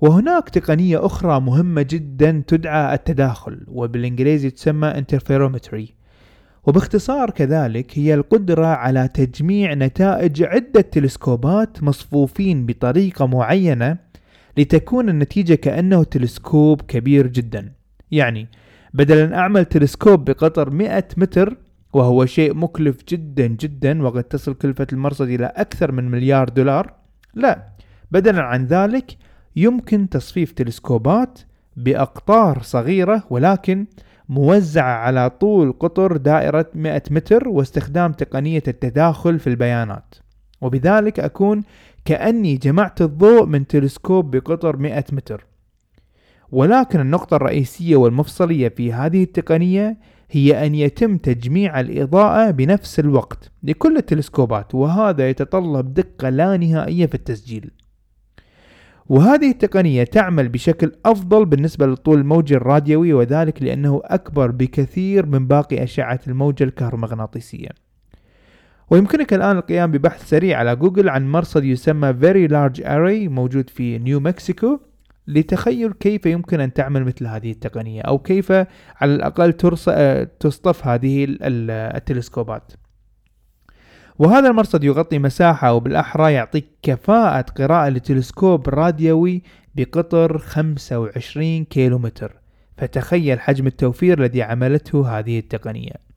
وهناك 0.00 0.48
تقنية 0.48 1.06
أخرى 1.06 1.40
مهمة 1.40 1.82
جدا 1.82 2.42
تدعى 2.46 2.94
التداخل 2.94 3.64
وبالإنجليزي 3.68 4.50
تسمى 4.50 4.92
interferometry. 4.92 5.92
وباختصار 6.66 7.30
كذلك 7.30 7.98
هي 7.98 8.14
القدرة 8.14 8.66
على 8.66 9.08
تجميع 9.08 9.74
نتائج 9.74 10.42
عدة 10.42 10.80
تلسكوبات 10.80 11.82
مصفوفين 11.82 12.66
بطريقة 12.66 13.26
معينة 13.26 14.03
لتكون 14.56 15.08
النتيجة 15.08 15.54
كأنه 15.54 16.04
تلسكوب 16.04 16.82
كبير 16.82 17.26
جدا. 17.26 17.72
يعني 18.10 18.48
بدل 18.94 19.18
أن 19.18 19.32
أعمل 19.32 19.64
تلسكوب 19.64 20.24
بقطر 20.24 20.70
100 20.70 21.04
متر 21.16 21.56
وهو 21.92 22.26
شيء 22.26 22.54
مكلف 22.54 22.96
جدا 23.08 23.46
جدا 23.46 24.02
وقد 24.02 24.24
تصل 24.24 24.54
كلفة 24.54 24.86
المرصد 24.92 25.28
إلى 25.28 25.52
أكثر 25.56 25.92
من 25.92 26.10
مليار 26.10 26.48
دولار. 26.48 26.94
لا 27.34 27.68
بدلا 28.10 28.42
عن 28.42 28.66
ذلك 28.66 29.16
يمكن 29.56 30.08
تصفيف 30.08 30.52
تلسكوبات 30.52 31.38
بأقطار 31.76 32.62
صغيرة 32.62 33.24
ولكن 33.30 33.86
موزعة 34.28 34.94
على 34.94 35.30
طول 35.30 35.72
قطر 35.72 36.16
دائرة 36.16 36.66
100 36.74 37.02
متر 37.10 37.48
واستخدام 37.48 38.12
تقنية 38.12 38.62
التداخل 38.68 39.38
في 39.38 39.46
البيانات. 39.46 40.14
وبذلك 40.60 41.20
أكون 41.20 41.62
كأني 42.04 42.56
جمعت 42.56 43.02
الضوء 43.02 43.46
من 43.46 43.66
تلسكوب 43.66 44.36
بقطر 44.36 44.76
100 44.76 45.04
متر. 45.12 45.46
ولكن 46.52 47.00
النقطة 47.00 47.36
الرئيسية 47.36 47.96
والمفصلية 47.96 48.68
في 48.68 48.92
هذه 48.92 49.22
التقنية 49.22 49.98
هي 50.30 50.66
أن 50.66 50.74
يتم 50.74 51.16
تجميع 51.16 51.80
الإضاءة 51.80 52.50
بنفس 52.50 53.00
الوقت 53.00 53.50
لكل 53.62 53.96
التلسكوبات 53.96 54.74
وهذا 54.74 55.28
يتطلب 55.30 55.94
دقة 55.94 56.28
لا 56.28 56.56
نهائية 56.56 57.06
في 57.06 57.14
التسجيل. 57.14 57.70
وهذه 59.08 59.50
التقنية 59.50 60.04
تعمل 60.04 60.48
بشكل 60.48 60.92
أفضل 61.06 61.44
بالنسبة 61.44 61.86
للطول 61.86 62.18
الموجي 62.18 62.56
الراديوي 62.56 63.12
وذلك 63.12 63.62
لأنه 63.62 64.00
أكبر 64.04 64.50
بكثير 64.50 65.26
من 65.26 65.46
باقي 65.46 65.82
أشعة 65.82 66.20
الموجة 66.26 66.64
الكهرومغناطيسية. 66.64 67.68
ويمكنك 68.90 69.34
الآن 69.34 69.56
القيام 69.56 69.90
ببحث 69.90 70.28
سريع 70.28 70.58
على 70.58 70.76
جوجل 70.76 71.08
عن 71.08 71.28
مرصد 71.28 71.64
يسمى 71.64 72.12
Very 72.12 72.50
Large 72.50 72.80
Array 72.80 73.28
موجود 73.30 73.70
في 73.70 73.98
نيو 73.98 74.20
مكسيكو 74.20 74.80
لتخيل 75.26 75.92
كيف 75.92 76.26
يمكن 76.26 76.60
أن 76.60 76.72
تعمل 76.72 77.04
مثل 77.04 77.26
هذه 77.26 77.50
التقنية 77.50 78.02
أو 78.02 78.18
كيف 78.18 78.52
على 79.00 79.14
الأقل 79.14 79.52
تصطف 80.40 80.86
هذه 80.86 81.26
التلسكوبات. 81.40 82.72
وهذا 84.18 84.48
المرصد 84.48 84.84
يغطي 84.84 85.18
مساحة 85.18 85.72
وبالأحرى 85.72 86.32
يعطيك 86.32 86.66
كفاءة 86.82 87.40
قراءة 87.40 87.88
لتلسكوب 87.88 88.68
راديوي 88.68 89.42
بقطر 89.74 90.38
25 90.38 91.64
كيلومتر. 91.64 92.32
فتخيل 92.76 93.40
حجم 93.40 93.66
التوفير 93.66 94.18
الذي 94.18 94.42
عملته 94.42 95.18
هذه 95.18 95.38
التقنية. 95.38 96.13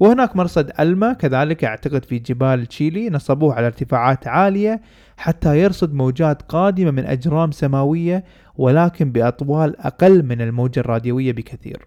وهناك 0.00 0.36
مرصد 0.36 0.70
ألما 0.80 1.12
كذلك 1.12 1.64
أعتقد 1.64 2.04
في 2.04 2.18
جبال 2.18 2.66
تشيلي 2.66 3.10
نصبوه 3.10 3.54
على 3.54 3.66
ارتفاعات 3.66 4.26
عالية 4.26 4.80
حتى 5.16 5.58
يرصد 5.58 5.94
موجات 5.94 6.42
قادمة 6.42 6.90
من 6.90 7.06
أجرام 7.06 7.50
سماوية 7.50 8.24
ولكن 8.56 9.12
بأطوال 9.12 9.80
أقل 9.80 10.22
من 10.22 10.40
الموجة 10.40 10.80
الراديوية 10.80 11.32
بكثير. 11.32 11.86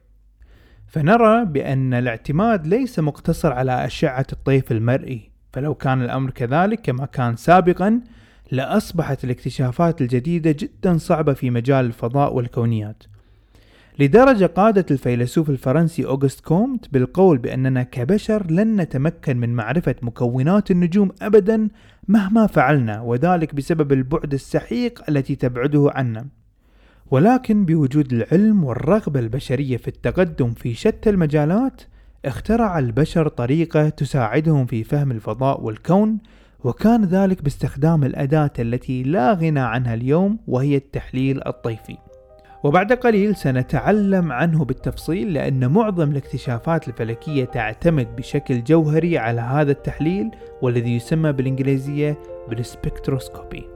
فنرى 0.87 1.45
بأن 1.45 1.93
الاعتماد 1.93 2.67
ليس 2.67 2.99
مقتصر 2.99 3.53
على 3.53 3.85
أشعة 3.85 4.25
الطيف 4.33 4.71
المرئي 4.71 5.31
فلو 5.53 5.75
كان 5.75 6.01
الأمر 6.01 6.31
كذلك 6.31 6.81
كما 6.81 7.05
كان 7.05 7.35
سابقا 7.35 8.01
لأصبحت 8.51 9.23
الاكتشافات 9.23 10.01
الجديدة 10.01 10.51
جدا 10.51 10.97
صعبة 10.97 11.33
في 11.33 11.49
مجال 11.49 11.85
الفضاء 11.85 12.33
والكونيات. 12.33 13.03
لدرجة 13.99 14.45
قادت 14.45 14.91
الفيلسوف 14.91 15.49
الفرنسي 15.49 16.05
أوغست 16.05 16.39
كومت 16.39 16.93
بالقول 16.93 17.37
بأننا 17.37 17.83
كبشر 17.83 18.51
لن 18.51 18.81
نتمكن 18.81 19.37
من 19.37 19.49
معرفة 19.49 19.95
مكونات 20.01 20.71
النجوم 20.71 21.11
أبدا 21.21 21.69
مهما 22.07 22.47
فعلنا 22.47 23.01
وذلك 23.01 23.55
بسبب 23.55 23.93
البعد 23.93 24.33
السحيق 24.33 25.03
التي 25.09 25.35
تبعده 25.35 25.91
عنا. 25.95 26.27
ولكن 27.11 27.65
بوجود 27.65 28.13
العلم 28.13 28.63
والرغبة 28.63 29.19
البشرية 29.19 29.77
في 29.77 29.87
التقدم 29.87 30.53
في 30.53 30.73
شتى 30.73 31.09
المجالات 31.09 31.81
اخترع 32.25 32.79
البشر 32.79 33.27
طريقة 33.27 33.89
تساعدهم 33.89 34.65
في 34.65 34.83
فهم 34.83 35.11
الفضاء 35.11 35.61
والكون 35.61 36.17
وكان 36.63 37.05
ذلك 37.05 37.43
باستخدام 37.43 38.03
الأداة 38.03 38.53
التي 38.59 39.03
لا 39.03 39.33
غنى 39.33 39.59
عنها 39.59 39.93
اليوم 39.93 40.39
وهي 40.47 40.75
التحليل 40.75 41.47
الطيفي. 41.47 41.97
وبعد 42.65 42.93
قليل 42.93 43.35
سنتعلم 43.35 44.31
عنه 44.31 44.65
بالتفصيل 44.65 45.33
لأن 45.33 45.71
معظم 45.71 46.11
الاكتشافات 46.11 46.87
الفلكية 46.87 47.45
تعتمد 47.45 48.15
بشكل 48.15 48.63
جوهري 48.63 49.17
على 49.17 49.41
هذا 49.41 49.71
التحليل 49.71 50.31
والذي 50.61 50.95
يسمى 50.95 51.31
بالإنجليزية 51.31 52.19
بالسبكتروسكوبي 52.49 53.74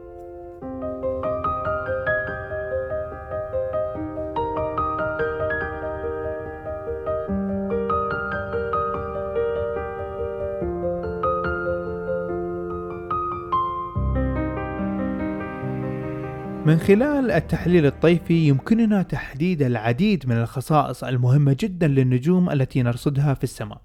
من 16.70 16.80
خلال 16.80 17.32
التحليل 17.32 17.86
الطيفي 17.86 18.48
يمكننا 18.48 19.02
تحديد 19.02 19.62
العديد 19.62 20.28
من 20.28 20.38
الخصائص 20.38 21.04
المهمة 21.04 21.56
جدا 21.60 21.88
للنجوم 21.88 22.50
التي 22.50 22.84
نرصدها 22.84 23.34
في 23.34 23.44
السماء 23.44 23.82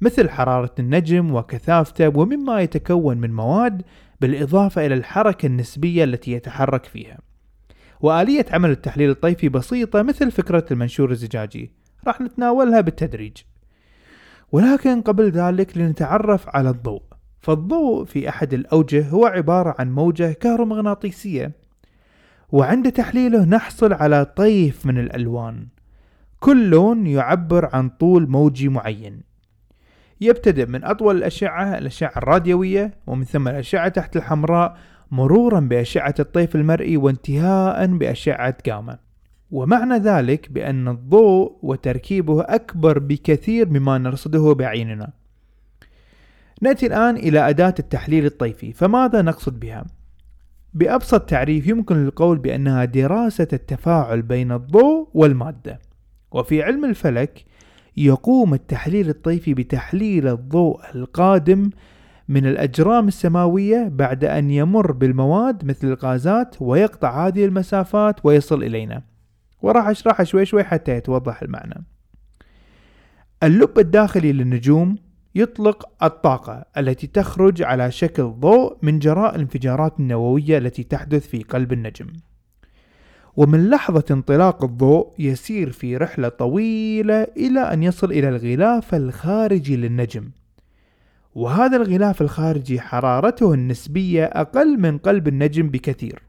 مثل 0.00 0.30
حرارة 0.30 0.74
النجم 0.78 1.34
وكثافته 1.34 2.08
ومما 2.08 2.60
يتكون 2.60 3.18
من 3.18 3.32
مواد 3.32 3.82
بالإضافة 4.20 4.86
إلى 4.86 4.94
الحركة 4.94 5.46
النسبية 5.46 6.04
التي 6.04 6.32
يتحرك 6.32 6.84
فيها. 6.84 7.18
وآلية 8.00 8.46
عمل 8.50 8.70
التحليل 8.70 9.10
الطيفي 9.10 9.48
بسيطة 9.48 10.02
مثل 10.02 10.30
فكرة 10.30 10.64
المنشور 10.70 11.10
الزجاجي 11.10 11.72
راح 12.06 12.20
نتناولها 12.20 12.80
بالتدريج. 12.80 13.36
ولكن 14.52 15.00
قبل 15.00 15.30
ذلك 15.30 15.78
لنتعرف 15.78 16.48
على 16.48 16.70
الضوء. 16.70 17.02
فالضوء 17.40 18.04
في 18.04 18.28
أحد 18.28 18.54
الأوجه 18.54 19.08
هو 19.08 19.26
عبارة 19.26 19.74
عن 19.78 19.92
موجة 19.92 20.32
كهرومغناطيسية 20.32 21.65
وعند 22.52 22.92
تحليله 22.92 23.44
نحصل 23.44 23.92
على 23.92 24.24
طيف 24.24 24.86
من 24.86 24.98
الألوان. 24.98 25.66
كل 26.40 26.70
لون 26.70 27.06
يعبر 27.06 27.68
عن 27.72 27.88
طول 27.88 28.28
موجي 28.28 28.68
معين. 28.68 29.20
يبتدئ 30.20 30.66
من 30.66 30.84
أطول 30.84 31.16
الأشعة 31.16 31.78
الأشعة 31.78 32.12
الراديوية 32.16 32.94
ومن 33.06 33.24
ثم 33.24 33.48
الأشعة 33.48 33.88
تحت 33.88 34.16
الحمراء 34.16 34.76
مرورا 35.10 35.60
بأشعة 35.60 36.14
الطيف 36.20 36.56
المرئي 36.56 36.96
وانتهاء 36.96 37.86
بأشعة 37.86 38.56
جاما. 38.66 38.98
ومعنى 39.50 39.94
ذلك 39.94 40.52
بأن 40.52 40.88
الضوء 40.88 41.58
وتركيبه 41.62 42.40
أكبر 42.40 42.98
بكثير 42.98 43.68
مما 43.68 43.98
نرصده 43.98 44.54
بعيننا. 44.54 45.12
نأتي 46.62 46.86
الآن 46.86 47.16
إلى 47.16 47.48
أداة 47.48 47.74
التحليل 47.78 48.26
الطيفي 48.26 48.72
فماذا 48.72 49.22
نقصد 49.22 49.60
بها؟ 49.60 49.84
بأبسط 50.76 51.20
تعريف 51.20 51.66
يمكن 51.66 52.06
القول 52.06 52.38
بأنها 52.38 52.84
دراسة 52.84 53.48
التفاعل 53.52 54.22
بين 54.22 54.52
الضوء 54.52 55.08
والمادة. 55.14 55.80
وفي 56.32 56.62
علم 56.62 56.84
الفلك 56.84 57.44
يقوم 57.96 58.54
التحليل 58.54 59.08
الطيفي 59.08 59.54
بتحليل 59.54 60.28
الضوء 60.28 60.80
القادم 60.94 61.70
من 62.28 62.46
الأجرام 62.46 63.08
السماوية 63.08 63.88
بعد 63.88 64.24
أن 64.24 64.50
يمر 64.50 64.92
بالمواد 64.92 65.64
مثل 65.64 65.86
الغازات 65.86 66.56
ويقطع 66.60 67.26
هذه 67.26 67.44
المسافات 67.44 68.26
ويصل 68.26 68.62
إلينا. 68.62 69.02
وراح 69.62 69.88
أشرحها 69.88 70.24
شوي 70.24 70.44
شوي 70.44 70.64
حتى 70.64 70.92
يتوضح 70.92 71.42
المعنى. 71.42 71.84
اللب 73.42 73.78
الداخلي 73.78 74.32
للنجوم 74.32 74.96
يطلق 75.36 75.88
الطاقة 76.02 76.64
التي 76.78 77.06
تخرج 77.06 77.62
على 77.62 77.90
شكل 77.90 78.22
ضوء 78.22 78.76
من 78.82 78.98
جراء 78.98 79.34
الانفجارات 79.34 80.00
النووية 80.00 80.58
التي 80.58 80.82
تحدث 80.82 81.28
في 81.28 81.42
قلب 81.42 81.72
النجم. 81.72 82.06
ومن 83.36 83.70
لحظة 83.70 84.04
انطلاق 84.10 84.64
الضوء 84.64 85.12
يسير 85.18 85.70
في 85.70 85.96
رحلة 85.96 86.28
طويلة 86.28 87.22
إلى 87.22 87.60
أن 87.60 87.82
يصل 87.82 88.12
إلى 88.12 88.28
الغلاف 88.28 88.94
الخارجي 88.94 89.76
للنجم. 89.76 90.30
وهذا 91.34 91.76
الغلاف 91.76 92.22
الخارجي 92.22 92.80
حرارته 92.80 93.54
النسبية 93.54 94.24
أقل 94.24 94.80
من 94.80 94.98
قلب 94.98 95.28
النجم 95.28 95.68
بكثير. 95.68 96.22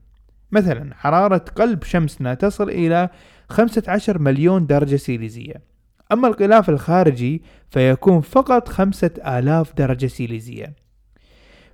مثلا 0.52 0.96
حرارة 0.96 1.46
قلب 1.56 1.84
شمسنا 1.84 2.34
تصل 2.34 2.70
إلى 2.70 3.10
15 3.50 4.20
مليون 4.20 4.66
درجة 4.66 4.96
سيليزية. 4.96 5.77
أما 6.12 6.28
الغلاف 6.28 6.70
الخارجي 6.70 7.42
فيكون 7.70 8.22
فقط 8.22 8.70
خمسة 8.70 9.12
آلاف 9.26 9.74
درجة 9.74 10.08
سيليزية. 10.08 10.74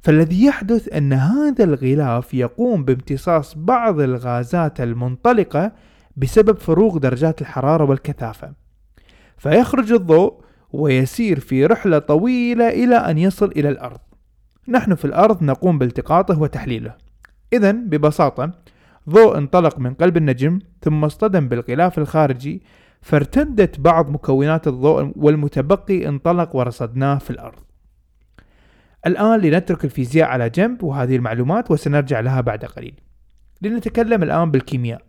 فالذي 0.02 0.46
يحدث 0.46 0.93
أن 0.93 1.13
هذا 1.13 1.63
الغلاف 1.63 2.34
يقوم 2.34 2.86
بامتصاص 2.86 3.58
بعض 3.58 4.00
الغازات 4.00 4.82
المنطلقة 4.82 5.72
بسبب 6.17 6.58
فروق 6.58 6.98
درجات 6.98 7.41
الحرارة 7.41 7.84
والكثافة. 7.84 8.54
فيخرج 9.38 9.91
الضوء 9.91 10.41
ويسير 10.72 11.39
في 11.39 11.65
رحلة 11.65 12.00
طويلة 12.00 12.69
إلى 12.69 12.96
أن 12.96 13.17
يصل 13.17 13.46
إلى 13.46 13.69
الأرض. 13.69 14.00
نحن 14.67 14.96
في 14.96 15.06
الأرض 15.06 15.43
نقوم 15.43 15.78
بالتقاطه 15.80 16.41
وتحليله. 16.41 16.96
إذا 17.54 17.72
ببساطة 17.72 18.52
ضوء 19.10 19.38
انطلق 19.38 19.80
من 19.80 19.93
قلب 19.93 20.17
النجم 20.17 20.60
ثم 20.82 21.06
اصطدم 21.06 21.48
بالغلاف 21.48 21.98
الخارجي 21.98 22.63
فارتدت 23.03 23.79
بعض 23.79 24.09
مكونات 24.09 24.67
الضوء 24.67 25.13
والمتبقي 25.15 26.07
انطلق 26.07 26.55
ورصدناه 26.55 27.17
في 27.17 27.29
الأرض. 27.29 27.59
الآن 29.07 29.39
لنترك 29.39 29.85
الفيزياء 29.85 30.27
على 30.27 30.49
جنب 30.49 30.83
وهذه 30.83 31.15
المعلومات 31.15 31.71
وسنرجع 31.71 32.19
لها 32.19 32.41
بعد 32.41 32.65
قليل. 32.65 32.99
لنتكلم 33.61 34.23
الآن 34.23 34.51
بالكيمياء. 34.51 35.01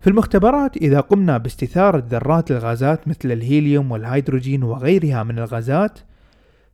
في 0.00 0.10
المختبرات 0.10 0.76
إذا 0.76 1.00
قمنا 1.00 1.38
باستثارة 1.38 2.04
ذرات 2.08 2.50
الغازات 2.50 3.08
مثل 3.08 3.32
الهيليوم 3.32 3.92
والهيدروجين 3.92 4.62
وغيرها 4.62 5.22
من 5.22 5.38
الغازات 5.38 5.98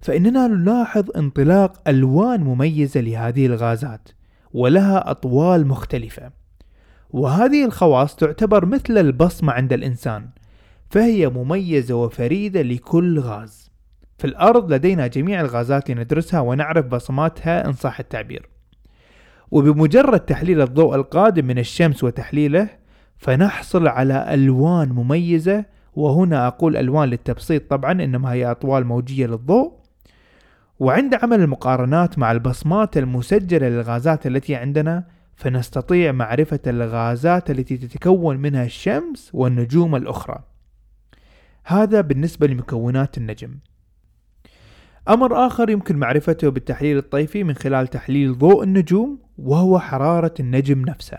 فإننا 0.01 0.47
نلاحظ 0.47 1.11
انطلاق 1.17 1.89
ألوان 1.89 2.41
مميزة 2.41 3.01
لهذه 3.01 3.47
الغازات 3.47 4.09
ولها 4.53 5.11
أطوال 5.11 5.67
مختلفة. 5.67 6.42
وهذه 7.13 7.65
الخواص 7.65 8.17
تعتبر 8.17 8.67
مثل 8.67 8.99
البصمة 8.99 9.53
عند 9.53 9.73
الإنسان 9.73 10.29
فهي 10.91 11.29
مميزة 11.29 11.95
وفريدة 11.95 12.63
لكل 12.63 13.19
غاز. 13.19 13.71
في 14.19 14.27
الأرض 14.27 14.73
لدينا 14.73 15.07
جميع 15.07 15.41
الغازات 15.41 15.91
لندرسها 15.91 16.41
ونعرف 16.41 16.87
بصماتها 16.87 17.67
إن 17.67 17.73
صح 17.73 18.01
التعبير. 18.01 18.49
وبمجرد 19.51 20.21
تحليل 20.21 20.61
الضوء 20.61 20.95
القادم 20.95 21.45
من 21.45 21.59
الشمس 21.59 22.05
وتحليله 22.05 22.69
فنحصل 23.17 23.87
على 23.87 24.35
ألوان 24.35 24.89
مميزة. 24.89 25.65
وهنا 25.95 26.47
أقول 26.47 26.77
ألوان 26.77 27.09
للتبسيط 27.09 27.71
طبعا 27.71 27.93
إنما 27.93 28.33
هي 28.33 28.51
أطوال 28.51 28.87
موجية 28.87 29.27
للضوء. 29.27 29.73
وعند 30.81 31.15
عمل 31.15 31.41
المقارنات 31.41 32.19
مع 32.19 32.33
البصمات 32.33 32.97
المسجلة 32.97 33.69
للغازات 33.69 34.27
التي 34.27 34.55
عندنا 34.55 35.05
فنستطيع 35.35 36.13
معرفة 36.13 36.61
الغازات 36.67 37.51
التي 37.51 37.77
تتكون 37.77 38.37
منها 38.37 38.65
الشمس 38.65 39.31
والنجوم 39.35 39.97
الأخرى. 39.97 40.43
هذا 41.65 42.01
بالنسبة 42.01 42.47
لمكونات 42.47 43.19
النجم. 43.19 43.59
أمر 45.09 45.47
آخر 45.47 45.71
يمكن 45.71 45.97
معرفته 45.97 46.49
بالتحليل 46.49 46.99
الطيفي 46.99 47.45
من 47.45 47.55
خلال 47.55 47.89
تحليل 47.89 48.39
ضوء 48.39 48.63
النجوم 48.63 49.19
وهو 49.39 49.79
حرارة 49.79 50.35
النجم 50.41 50.81
نفسه. 50.81 51.19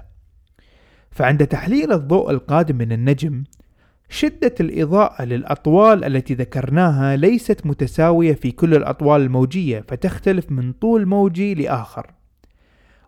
فعند 1.12 1.48
تحليل 1.48 1.92
الضوء 1.94 2.32
القادم 2.32 2.76
من 2.76 2.92
النجم، 2.92 3.44
شدة 4.10 4.56
الإضاءة 4.60 5.24
للأطوال 5.24 6.04
التي 6.04 6.34
ذكرناها 6.34 7.16
ليست 7.16 7.66
متساوية 7.66 8.34
في 8.34 8.52
كل 8.52 8.74
الأطوال 8.74 9.22
الموجية 9.22 9.86
فتختلف 9.88 10.52
من 10.52 10.74
طول 10.74 11.06
موجي 11.06 11.56
لآخر. 11.56 12.12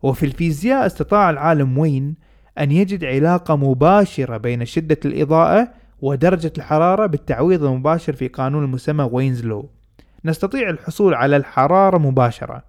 وفي 0.05 0.25
الفيزياء 0.25 0.85
استطاع 0.85 1.29
العالم 1.29 1.77
وين 1.77 2.15
أن 2.59 2.71
يجد 2.71 3.05
علاقة 3.05 3.55
مباشرة 3.55 4.37
بين 4.37 4.65
شدة 4.65 4.97
الإضاءة 5.05 5.67
ودرجة 6.01 6.53
الحرارة 6.57 7.05
بالتعويض 7.05 7.63
المباشر 7.63 8.13
في 8.13 8.27
قانون 8.27 8.63
المسمى 8.63 9.09
وينز 9.11 9.45
لو 9.45 9.69
نستطيع 10.25 10.69
الحصول 10.69 11.13
على 11.13 11.37
الحرارة 11.37 11.97
مباشرة. 11.97 12.63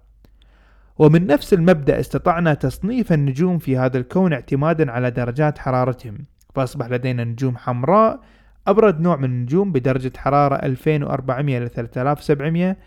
ومن 0.99 1.27
نفس 1.27 1.53
المبدأ 1.53 1.99
استطعنا 1.99 2.53
تصنيف 2.53 3.13
النجوم 3.13 3.57
في 3.57 3.77
هذا 3.77 3.97
الكون 3.97 4.33
اعتمادا 4.33 4.91
على 4.91 5.11
درجات 5.11 5.57
حرارتهم. 5.57 6.17
فأصبح 6.55 6.87
لدينا 6.87 7.23
نجوم 7.23 7.57
حمراء 7.57 8.19
أبرد 8.67 8.99
نوع 9.01 9.15
من 9.15 9.25
النجوم 9.25 9.71
بدرجة 9.71 10.11
حرارة 10.17 10.55
2400 10.55 11.57
إلى 11.57 11.67
3700 11.67 12.77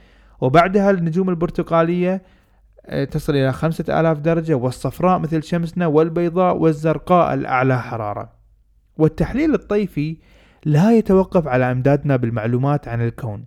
وبعدها 0.41 0.91
النجوم 0.91 1.31
البرتقالية 1.31 2.23
تصل 3.11 3.33
إلى 3.33 3.53
خمسة 3.53 4.01
آلاف 4.01 4.19
درجة 4.19 4.55
والصفراء 4.55 5.19
مثل 5.19 5.43
شمسنا 5.43 5.87
والبيضاء 5.87 6.57
والزرقاء 6.57 7.35
الأعلى 7.35 7.83
حرارة. 7.83 8.33
والتحليل 8.99 9.55
الطيفي 9.55 10.17
لا 10.65 10.99
يتوقف 10.99 11.49
على 11.49 11.73
إمدادنا 11.73 12.17
بالمعلومات 12.17 12.89
عن 12.89 13.03
الكون 13.07 13.45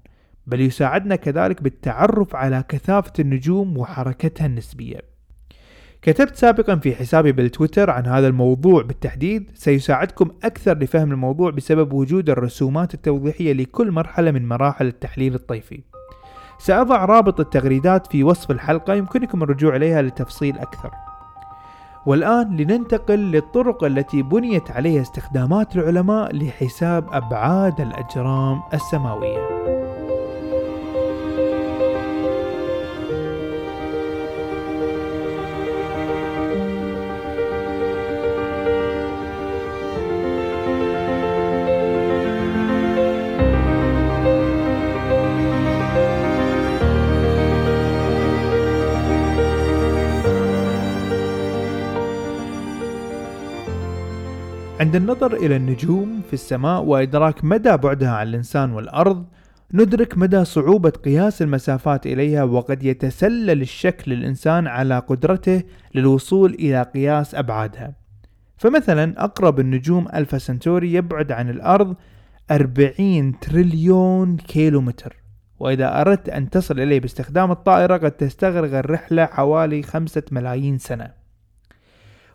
بل 0.47 0.61
يساعدنا 0.61 1.15
كذلك 1.15 1.63
بالتعرف 1.63 2.35
على 2.35 2.63
كثافة 2.69 3.13
النجوم 3.19 3.77
وحركتها 3.77 4.45
النسبية. 4.45 4.99
كتبت 6.01 6.35
سابقا 6.35 6.75
في 6.75 6.95
حسابي 6.95 7.31
بالتويتر 7.31 7.89
عن 7.89 8.05
هذا 8.05 8.27
الموضوع 8.27 8.81
بالتحديد. 8.81 9.51
سيساعدكم 9.53 10.31
أكثر 10.43 10.77
لفهم 10.77 11.11
الموضوع 11.11 11.51
بسبب 11.51 11.93
وجود 11.93 12.29
الرسومات 12.29 12.93
التوضيحية 12.93 13.53
لكل 13.53 13.91
مرحلة 13.91 14.31
من 14.31 14.47
مراحل 14.47 14.87
التحليل 14.87 15.35
الطيفي. 15.35 15.92
سأضع 16.65 17.05
رابط 17.05 17.39
التغريدات 17.39 18.07
في 18.07 18.23
وصف 18.23 18.51
الحلقة 18.51 18.93
يمكنكم 18.93 19.43
الرجوع 19.43 19.75
إليها 19.75 20.01
لتفصيل 20.01 20.59
أكثر. 20.59 20.91
والآن 22.05 22.57
لننتقل 22.57 23.19
للطرق 23.19 23.83
التي 23.83 24.21
بنيت 24.21 24.71
عليها 24.71 25.01
استخدامات 25.01 25.75
العلماء 25.75 26.35
لحساب 26.35 27.05
أبعاد 27.11 27.81
الأجرام 27.81 28.61
السماوية. 28.73 29.72
عند 54.93 55.09
النظر 55.09 55.33
إلى 55.35 55.55
النجوم 55.55 56.21
في 56.27 56.33
السماء 56.33 56.83
وإدراك 56.83 57.43
مدى 57.43 57.77
بعدها 57.77 58.09
عن 58.09 58.27
الإنسان 58.27 58.71
والأرض 58.71 59.25
ندرك 59.73 60.17
مدى 60.17 60.45
صعوبة 60.45 60.89
قياس 60.89 61.41
المسافات 61.41 62.05
إليها 62.05 62.43
وقد 62.43 62.83
يتسلل 62.83 63.61
الشك 63.61 64.03
للإنسان 64.07 64.67
على 64.67 64.99
قدرته 64.99 65.63
للوصول 65.95 66.53
إلى 66.53 66.83
قياس 66.83 67.35
أبعادها. 67.35 67.93
فمثلا 68.57 69.23
أقرب 69.23 69.59
النجوم 69.59 70.07
ألفا 70.13 70.37
سنتوري 70.37 70.93
يبعد 70.93 71.31
عن 71.31 71.49
الأرض 71.49 71.95
40 72.51 73.39
تريليون 73.39 74.37
كيلومتر. 74.37 75.15
وإذا 75.59 76.01
أردت 76.01 76.29
أن 76.29 76.49
تصل 76.49 76.79
إليه 76.79 76.99
باستخدام 76.99 77.51
الطائرة 77.51 77.97
قد 77.97 78.11
تستغرق 78.11 78.77
الرحلة 78.77 79.25
حوالي 79.25 79.83
خمسة 79.83 80.23
ملايين 80.31 80.77
سنة. 80.77 81.22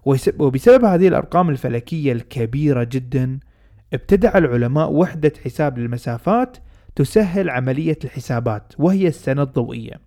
وبسبب 0.04 0.84
هذه 0.84 1.08
الأرقام 1.08 1.50
الفلكية 1.50 2.12
الكبيرة 2.12 2.84
جدا 2.84 3.40
ابتدع 3.92 4.38
العلماء 4.38 4.92
وحدة 4.92 5.32
حساب 5.44 5.78
للمسافات 5.78 6.56
تسهل 6.96 7.50
عملية 7.50 7.98
الحسابات 8.04 8.72
وهي 8.78 9.08
السنة 9.08 9.42
الضوئية. 9.42 10.00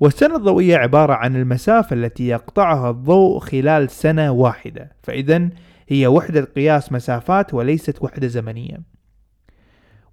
والسنة 0.00 0.36
الضوئية 0.36 0.76
عبارة 0.76 1.14
عن 1.14 1.36
المسافة 1.36 1.96
التي 1.96 2.28
يقطعها 2.28 2.90
الضوء 2.90 3.38
خلال 3.38 3.90
سنة 3.90 4.30
واحدة 4.30 4.92
فإذا 5.02 5.48
هي 5.88 6.06
وحدة 6.06 6.40
قياس 6.40 6.92
مسافات 6.92 7.54
وليست 7.54 8.02
وحدة 8.02 8.26
زمنية. 8.26 8.82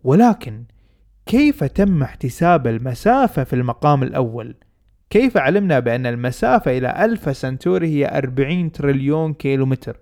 ولكن 0.03 0.63
كيف 1.25 1.63
تم 1.63 2.03
احتساب 2.03 2.67
المسافة 2.67 3.43
في 3.43 3.53
المقام 3.53 4.03
الأول؟ 4.03 4.55
كيف 5.09 5.37
علمنا 5.37 5.79
بأن 5.79 6.05
المسافة 6.05 6.77
إلى 6.77 7.05
ألفا 7.05 7.33
سنتوري 7.33 7.87
هي 7.87 8.17
40 8.17 8.71
تريليون 8.71 9.33
كيلومتر؟ 9.33 9.97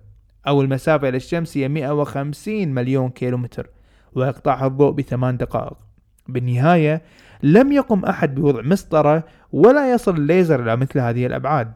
أو 0.48 0.62
المسافة 0.62 1.08
إلى 1.08 1.16
الشمس 1.16 1.56
هي 1.56 1.68
150 1.68 2.68
مليون 2.68 3.10
كيلومتر 3.10 3.70
ويقطعها 4.14 4.66
الضوء 4.66 4.92
بثمان 4.92 5.36
دقائق. 5.36 5.76
بالنهاية 6.28 7.02
لم 7.42 7.72
يقم 7.72 8.04
أحد 8.04 8.34
بوضع 8.34 8.62
مسطرة 8.62 9.24
ولا 9.52 9.92
يصل 9.92 10.16
الليزر 10.16 10.62
إلى 10.62 10.76
مثل 10.76 10.98
هذه 10.98 11.26
الأبعاد. 11.26 11.72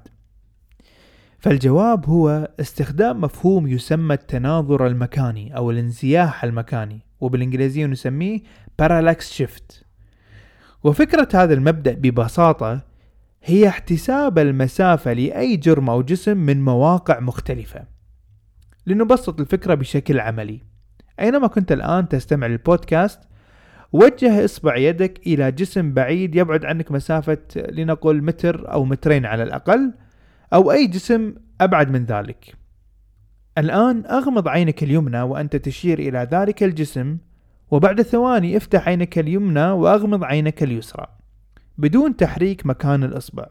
فالجواب 1.39 2.07
هو 2.07 2.51
استخدام 2.61 3.21
مفهوم 3.21 3.67
يسمى 3.67 4.15
التناظر 4.15 4.87
المكاني 4.87 5.57
أو 5.57 5.71
الانزياح 5.71 6.45
المكاني 6.45 7.01
وبالإنجليزية 7.21 7.87
نسميه 7.87 8.41
parallax 8.83 9.39
shift. 9.39 9.85
وفكرة 10.85 11.29
هذا 11.35 11.55
المبدأ 11.55 11.95
ببساطة 11.95 12.90
هي 13.43 13.69
احتساب 13.69 14.39
المسافة 14.39 15.13
لأي 15.13 15.57
جرم 15.57 15.91
أو 15.91 16.03
جسم 16.03 16.37
من 16.37 16.65
مواقع 16.65 17.21
مختلفة. 17.21 17.85
لنبسط 18.87 19.41
الفكرة 19.41 19.75
بشكل 19.75 20.21
عملي. 20.21 20.61
أينما 21.21 21.47
كنت 21.47 21.73
الآن 21.73 22.09
تستمع 22.09 22.47
للبودكاست 22.47 23.21
وجه 23.93 24.45
إصبع 24.45 24.77
يدك 24.77 25.21
إلى 25.27 25.53
جسم 25.53 25.93
بعيد 25.93 26.35
يبعد 26.35 26.65
عنك 26.65 26.93
مسافة 26.93 27.39
لنقل 27.57 28.23
متر 28.23 28.73
أو 28.73 28.85
مترين 28.85 29.27
على 29.27 29.43
الأقل 29.43 29.93
أو 30.53 30.73
أي 30.73 30.87
جسم 30.87 31.35
أبعد 31.61 31.91
من 31.91 32.05
ذلك. 32.05 32.55
الآن 33.59 34.07
أغمض 34.07 34.49
عينك 34.49 34.83
اليمنى 34.83 35.23
وأنت 35.23 35.57
تشير 35.57 35.99
إلى 35.99 36.29
ذلك 36.33 36.63
الجسم 36.63 37.19
وبعد 37.71 38.03
ثواني 38.03 38.57
افتح 38.57 38.89
عينك 38.89 39.19
اليمنى 39.19 39.71
وأغمض 39.71 40.25
عينك 40.25 40.63
اليسرى. 40.63 41.20
بدون 41.81 42.17
تحريك 42.17 42.67
مكان 42.67 43.05
الإصبع. 43.05 43.47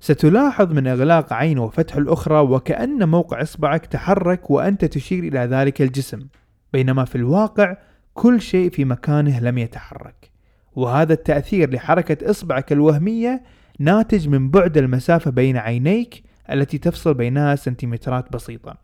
ستلاحظ 0.00 0.72
من 0.72 0.86
إغلاق 0.86 1.32
عين 1.32 1.58
وفتح 1.58 1.96
الأخرى 1.96 2.38
وكأن 2.38 3.08
موقع 3.08 3.42
إصبعك 3.42 3.86
تحرك 3.86 4.50
وأنت 4.50 4.84
تشير 4.84 5.24
إلى 5.24 5.38
ذلك 5.38 5.82
الجسم. 5.82 6.26
بينما 6.72 7.04
في 7.04 7.16
الواقع 7.16 7.76
كل 8.14 8.40
شيء 8.40 8.70
في 8.70 8.84
مكانه 8.84 9.40
لم 9.40 9.58
يتحرك. 9.58 10.30
وهذا 10.72 11.12
التأثير 11.12 11.74
لحركة 11.74 12.30
إصبعك 12.30 12.72
الوهمية 12.72 13.42
ناتج 13.78 14.28
من 14.28 14.50
بعد 14.50 14.78
المسافة 14.78 15.30
بين 15.30 15.56
عينيك 15.56 16.22
التي 16.50 16.78
تفصل 16.78 17.14
بينها 17.14 17.56
سنتيمترات 17.56 18.32
بسيطة. 18.32 18.76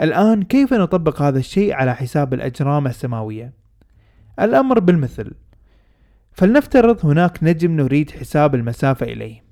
الآن 0.00 0.42
كيف 0.42 0.74
نطبق 0.74 1.22
هذا 1.22 1.38
الشيء 1.38 1.72
على 1.72 1.94
حساب 1.94 2.34
الأجرام 2.34 2.86
السماوية؟ 2.86 3.52
الأمر 4.40 4.78
بالمثل. 4.78 5.32
فلنفترض 6.32 7.06
هناك 7.06 7.38
نجم 7.42 7.76
نريد 7.76 8.10
حساب 8.10 8.54
المسافة 8.54 9.06
إليه. 9.06 9.42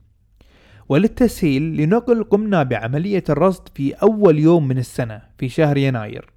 وللتسهيل 0.88 1.76
لنقل 1.76 2.24
قمنا 2.24 2.62
بعملية 2.62 3.24
الرصد 3.28 3.68
في 3.74 3.92
أول 3.92 4.38
يوم 4.38 4.68
من 4.68 4.78
السنة 4.78 5.22
في 5.38 5.48
شهر 5.48 5.76
يناير. 5.76 6.30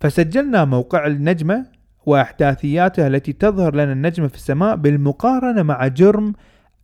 فسجلنا 0.00 0.64
موقع 0.64 1.06
النجمة 1.06 1.66
وأحداثياتها 2.06 3.06
التي 3.06 3.32
تظهر 3.32 3.74
لنا 3.74 3.92
النجمة 3.92 4.26
في 4.26 4.34
السماء 4.34 4.76
بالمقارنة 4.76 5.62
مع 5.62 5.86
جرم 5.86 6.32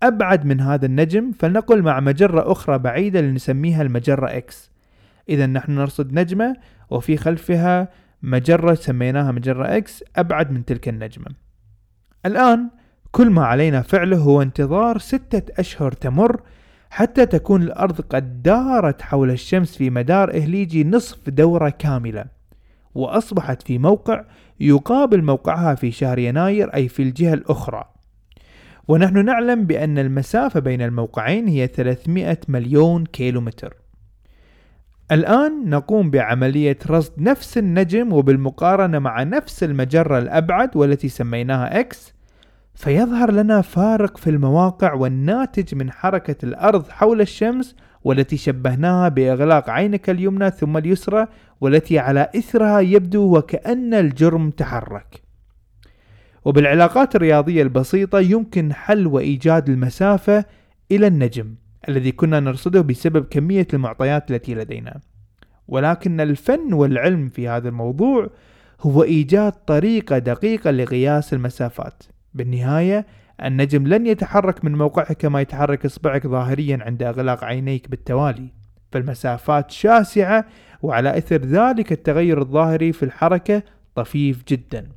أبعد 0.02 0.44
من 0.44 0.60
هذا 0.60 0.86
النجم 0.86 1.32
فلنقل 1.32 1.82
مع 1.82 2.00
مجرة 2.00 2.52
أخرى 2.52 2.78
بعيدة 2.78 3.20
لنسميها 3.20 3.82
المجرة 3.82 4.36
إكس 4.36 4.70
إذا 5.28 5.46
نحن 5.46 5.72
نرصد 5.72 6.12
نجمة 6.12 6.56
وفي 6.90 7.16
خلفها 7.16 7.88
مجرة 8.22 8.74
سميناها 8.74 9.32
مجرة 9.32 9.76
إكس 9.76 10.04
أبعد 10.16 10.50
من 10.50 10.64
تلك 10.64 10.88
النجمة. 10.88 11.26
الآن 12.26 12.70
كل 13.14 13.30
ما 13.30 13.44
علينا 13.44 13.82
فعله 13.82 14.16
هو 14.18 14.42
انتظار 14.42 14.98
ستة 14.98 15.60
أشهر 15.60 15.92
تمر 15.92 16.40
حتى 16.90 17.26
تكون 17.26 17.62
الأرض 17.62 18.00
قد 18.00 18.42
دارت 18.42 19.02
حول 19.02 19.30
الشمس 19.30 19.76
في 19.76 19.90
مدار 19.90 20.36
إهليجي 20.36 20.84
نصف 20.84 21.30
دورة 21.30 21.68
كاملة 21.68 22.24
وأصبحت 22.94 23.62
في 23.62 23.78
موقع 23.78 24.24
يقابل 24.60 25.22
موقعها 25.22 25.74
في 25.74 25.90
شهر 25.90 26.18
يناير 26.18 26.74
أي 26.74 26.88
في 26.88 27.02
الجهة 27.02 27.34
الأخرى. 27.34 27.84
ونحن 28.88 29.24
نعلم 29.24 29.64
بأن 29.64 29.98
المسافة 29.98 30.60
بين 30.60 30.82
الموقعين 30.82 31.48
هي 31.48 31.66
300 31.66 32.38
مليون 32.48 33.06
كيلومتر. 33.06 33.76
الآن 35.12 35.70
نقوم 35.70 36.10
بعملية 36.10 36.78
رصد 36.90 37.12
نفس 37.18 37.58
النجم 37.58 38.12
وبالمقارنة 38.12 38.98
مع 38.98 39.22
نفس 39.22 39.64
المجرة 39.64 40.18
الأبعد 40.18 40.76
والتي 40.76 41.08
سميناها 41.08 41.82
X 41.82 42.13
فيظهر 42.74 43.30
لنا 43.30 43.60
فارق 43.60 44.16
في 44.16 44.30
المواقع 44.30 44.92
والناتج 44.92 45.74
من 45.74 45.90
حركة 45.90 46.36
الأرض 46.44 46.88
حول 46.88 47.20
الشمس 47.20 47.76
والتي 48.04 48.36
شبهناها 48.36 49.08
بإغلاق 49.08 49.70
عينك 49.70 50.10
اليمنى 50.10 50.50
ثم 50.50 50.76
اليسرى 50.76 51.26
والتي 51.60 51.98
على 51.98 52.30
إثرها 52.36 52.80
يبدو 52.80 53.36
وكأن 53.36 53.94
الجرم 53.94 54.50
تحرك. 54.50 55.22
وبالعلاقات 56.44 57.16
الرياضية 57.16 57.62
البسيطة 57.62 58.20
يمكن 58.20 58.72
حل 58.72 59.06
وإيجاد 59.06 59.68
المسافة 59.68 60.44
إلى 60.90 61.06
النجم 61.06 61.54
الذي 61.88 62.12
كنا 62.12 62.40
نرصده 62.40 62.80
بسبب 62.80 63.24
كمية 63.24 63.66
المعطيات 63.74 64.30
التي 64.30 64.54
لدينا. 64.54 65.00
ولكن 65.68 66.20
الفن 66.20 66.72
والعلم 66.72 67.28
في 67.28 67.48
هذا 67.48 67.68
الموضوع 67.68 68.30
هو 68.80 69.02
إيجاد 69.02 69.52
طريقة 69.52 70.18
دقيقة 70.18 70.70
لقياس 70.70 71.34
المسافات. 71.34 72.02
بالنهاية 72.34 73.06
النجم 73.44 73.86
لن 73.86 74.06
يتحرك 74.06 74.64
من 74.64 74.74
موقعه 74.74 75.12
كما 75.12 75.40
يتحرك 75.40 75.84
إصبعك 75.84 76.26
ظاهريا 76.26 76.78
عند 76.80 77.02
إغلاق 77.02 77.44
عينيك 77.44 77.90
بالتوالي. 77.90 78.48
فالمسافات 78.92 79.70
شاسعة 79.70 80.44
وعلى 80.82 81.18
إثر 81.18 81.36
ذلك 81.36 81.92
التغير 81.92 82.40
الظاهري 82.40 82.92
في 82.92 83.02
الحركة 83.02 83.62
طفيف 83.94 84.44
جدا. 84.48 84.88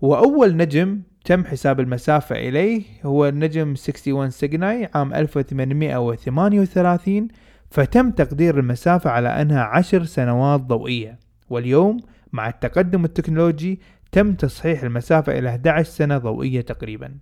وأول 0.00 0.56
نجم 0.56 1.00
تم 1.24 1.44
حساب 1.44 1.80
المسافة 1.80 2.36
إليه 2.36 2.82
هو 3.04 3.28
النجم 3.28 3.68
61 3.68 4.30
سيجناي 4.30 4.88
عام 4.94 5.14
1838 5.14 7.28
فتم 7.70 8.10
تقدير 8.10 8.58
المسافة 8.58 9.10
على 9.10 9.28
أنها 9.28 9.62
عشر 9.62 10.04
سنوات 10.04 10.60
ضوئية. 10.60 11.18
واليوم 11.50 12.00
مع 12.32 12.48
التقدم 12.48 13.04
التكنولوجي 13.04 13.80
تم 14.12 14.32
تصحيح 14.32 14.82
المسافة 14.82 15.38
إلى 15.38 15.48
11 15.48 15.90
سنة 15.90 16.18
ضوئية 16.18 16.60
تقريبا. 16.60 17.18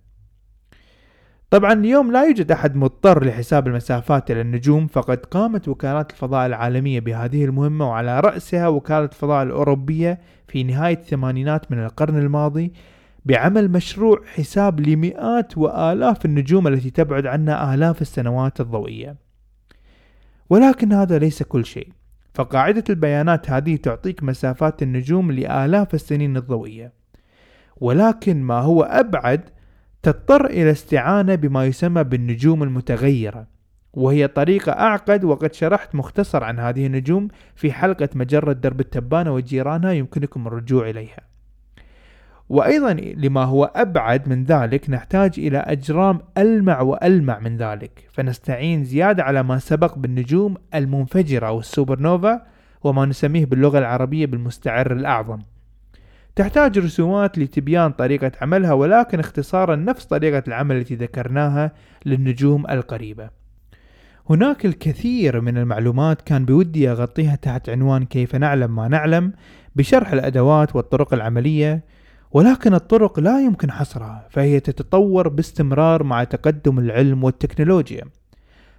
طبعا 1.49 1.73
اليوم 1.73 2.11
لا 2.11 2.23
يوجد 2.23 2.51
أحد 2.51 2.75
مضطر 2.75 3.25
لحساب 3.25 3.67
المسافات 3.67 4.31
إلى 4.31 4.41
النجوم 4.41 4.87
فقد 4.87 5.25
قامت 5.25 5.67
وكالات 5.67 6.11
الفضاء 6.11 6.45
العالمية 6.45 6.99
بهذه 6.99 7.45
المهمة 7.45 7.89
وعلى 7.89 8.19
رأسها 8.19 8.67
وكالة 8.67 9.05
الفضاء 9.05 9.43
الأوروبية 9.43 10.19
في 10.47 10.63
نهاية 10.63 10.97
الثمانينات 10.97 11.71
من 11.71 11.83
القرن 11.83 12.17
الماضي 12.17 12.73
بعمل 13.25 13.71
مشروع 13.71 14.21
حساب 14.25 14.79
لمئات 14.79 15.57
وآلاف 15.57 16.25
النجوم 16.25 16.67
التي 16.67 16.89
تبعد 16.89 17.25
عنا 17.25 17.73
آلاف 17.73 18.01
السنوات 18.01 18.61
الضوئية. 18.61 19.15
ولكن 20.49 20.93
هذا 20.93 21.19
ليس 21.19 21.43
كل 21.43 21.65
شيء. 21.65 21.96
فقاعدة 22.37 22.83
البيانات 22.89 23.49
هذه 23.49 23.75
تعطيك 23.75 24.23
مسافات 24.23 24.83
النجوم 24.83 25.31
لآلاف 25.31 25.93
السنين 25.93 26.37
الضوئية. 26.37 26.93
ولكن 27.77 28.41
ما 28.41 28.59
هو 28.59 28.83
أبعد 28.83 29.49
تضطر 30.03 30.45
إلى 30.45 30.71
استعانة 30.71 31.35
بما 31.35 31.65
يسمى 31.65 32.03
بالنجوم 32.03 32.63
المتغيرة. 32.63 33.47
وهي 33.93 34.27
طريقة 34.27 34.71
أعقد 34.71 35.23
وقد 35.23 35.53
شرحت 35.53 35.95
مختصر 35.95 36.43
عن 36.43 36.59
هذه 36.59 36.85
النجوم 36.85 37.27
في 37.55 37.71
حلقة 37.71 38.09
مجرة 38.15 38.53
درب 38.53 38.79
التبانة 38.79 39.33
وجيرانها 39.33 39.91
يمكنكم 39.91 40.47
الرجوع 40.47 40.89
إليها. 40.89 41.26
وأيضا 42.49 42.93
لما 42.93 43.43
هو 43.43 43.71
أبعد 43.75 44.29
من 44.29 44.43
ذلك 44.43 44.89
نحتاج 44.89 45.33
إلى 45.37 45.57
أجرام 45.57 46.19
ألمع 46.37 46.81
وألمع 46.81 47.39
من 47.39 47.57
ذلك. 47.57 48.07
فنستعين 48.11 48.83
زيادة 48.83 49.23
على 49.23 49.43
ما 49.43 49.57
سبق 49.57 49.97
بالنجوم 49.97 50.55
المنفجرة 50.75 51.47
أو 51.47 51.59
السوبر 51.59 51.99
نوفا 51.99 52.41
وما 52.83 53.05
نسميه 53.05 53.45
باللغة 53.45 53.79
العربية 53.79 54.25
بالمستعر 54.25 54.93
الأعظم. 54.93 55.39
تحتاج 56.35 56.79
رسومات 56.79 57.37
لتبيان 57.37 57.91
طريقة 57.91 58.31
عملها 58.41 58.73
ولكن 58.73 59.19
اختصارا 59.19 59.75
نفس 59.75 60.05
طريقة 60.05 60.43
العمل 60.47 60.75
التي 60.75 60.95
ذكرناها 60.95 61.71
للنجوم 62.05 62.69
القريبة. 62.69 63.29
هناك 64.29 64.65
الكثير 64.65 65.41
من 65.41 65.57
المعلومات 65.57 66.21
كان 66.21 66.45
بودي 66.45 66.91
أغطيها 66.91 67.35
تحت 67.35 67.69
عنوان 67.69 68.05
كيف 68.05 68.35
نعلم 68.35 68.75
ما 68.75 68.87
نعلم 68.87 69.33
بشرح 69.75 70.11
الأدوات 70.13 70.75
والطرق 70.75 71.13
العملية 71.13 71.83
ولكن 72.31 72.73
الطرق 72.73 73.19
لا 73.19 73.41
يمكن 73.41 73.71
حصرها 73.71 74.27
فهي 74.29 74.59
تتطور 74.59 75.27
باستمرار 75.27 76.03
مع 76.03 76.23
تقدم 76.23 76.79
العلم 76.79 77.23
والتكنولوجيا. 77.23 78.03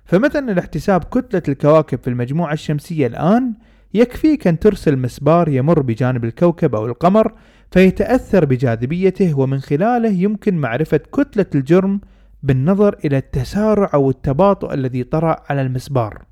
فمثلا 0.05 0.53
لاحتساب 0.53 1.05
كتلة 1.05 1.43
الكواكب 1.49 1.99
في 1.99 2.11
المجموعة 2.11 2.53
الشمسية 2.53 3.07
الآن 3.07 3.55
يكفيك 3.95 4.47
أن 4.47 4.59
ترسل 4.59 4.99
مسبار 4.99 5.49
يمر 5.49 5.83
بجانب 5.83 6.25
الكوكب 6.25 6.75
أو 6.75 6.87
القمر 6.87 7.33
فيتأثر 7.71 8.45
بجاذبيته 8.45 9.39
ومن 9.39 9.61
خلاله 9.61 10.09
يمكن 10.09 10.57
معرفة 10.59 10.97
كتلة 10.97 11.47
الجرم 11.55 12.01
بالنظر 12.43 12.97
إلى 13.05 13.17
التسارع 13.17 13.91
أو 13.95 14.11
التباطؤ 14.11 14.75
الذي 14.75 15.05
طرأ 15.05 15.37
على 15.51 15.63
المسبار. 15.63 16.23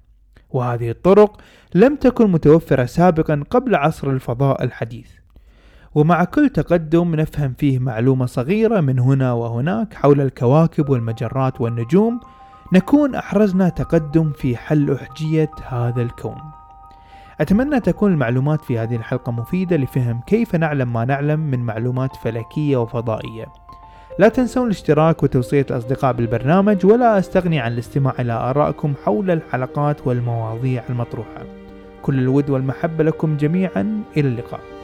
وهذه 0.50 0.90
الطرق 0.90 1.40
لم 1.74 1.96
تكن 1.96 2.30
متوفرة 2.30 2.84
سابقا 2.84 3.44
قبل 3.50 3.74
عصر 3.74 4.10
الفضاء 4.10 4.64
الحديث. 4.64 5.08
ومع 5.96 6.24
كل 6.24 6.48
تقدم 6.48 7.14
نفهم 7.14 7.54
فيه 7.58 7.78
معلومة 7.78 8.26
صغيرة 8.26 8.80
من 8.80 8.98
هنا 8.98 9.32
وهناك 9.32 9.94
حول 9.94 10.20
الكواكب 10.20 10.90
والمجرات 10.90 11.60
والنجوم 11.60 12.20
نكون 12.72 13.14
أحرزنا 13.14 13.68
تقدم 13.68 14.32
في 14.32 14.56
حل 14.56 14.92
أحجية 14.92 15.50
هذا 15.68 16.02
الكون. 16.02 16.36
أتمنى 17.40 17.80
تكون 17.80 18.12
المعلومات 18.12 18.62
في 18.64 18.78
هذه 18.78 18.96
الحلقة 18.96 19.32
مفيدة 19.32 19.76
لفهم 19.76 20.20
كيف 20.26 20.54
نعلم 20.54 20.92
ما 20.92 21.04
نعلم 21.04 21.40
من 21.40 21.60
معلومات 21.60 22.16
فلكية 22.16 22.76
وفضائية. 22.76 23.46
لا 24.18 24.28
تنسون 24.28 24.64
الاشتراك 24.66 25.22
وتوصية 25.22 25.66
الأصدقاء 25.70 26.12
بالبرنامج 26.12 26.86
ولا 26.86 27.18
أستغني 27.18 27.60
عن 27.60 27.72
الاستماع 27.72 28.14
إلى 28.18 28.32
آرائكم 28.32 28.94
حول 29.04 29.30
الحلقات 29.30 30.06
والمواضيع 30.06 30.82
المطروحة. 30.90 31.42
كل 32.02 32.18
الود 32.18 32.50
والمحبة 32.50 33.04
لكم 33.04 33.36
جميعا 33.36 34.02
إلى 34.16 34.28
اللقاء. 34.28 34.75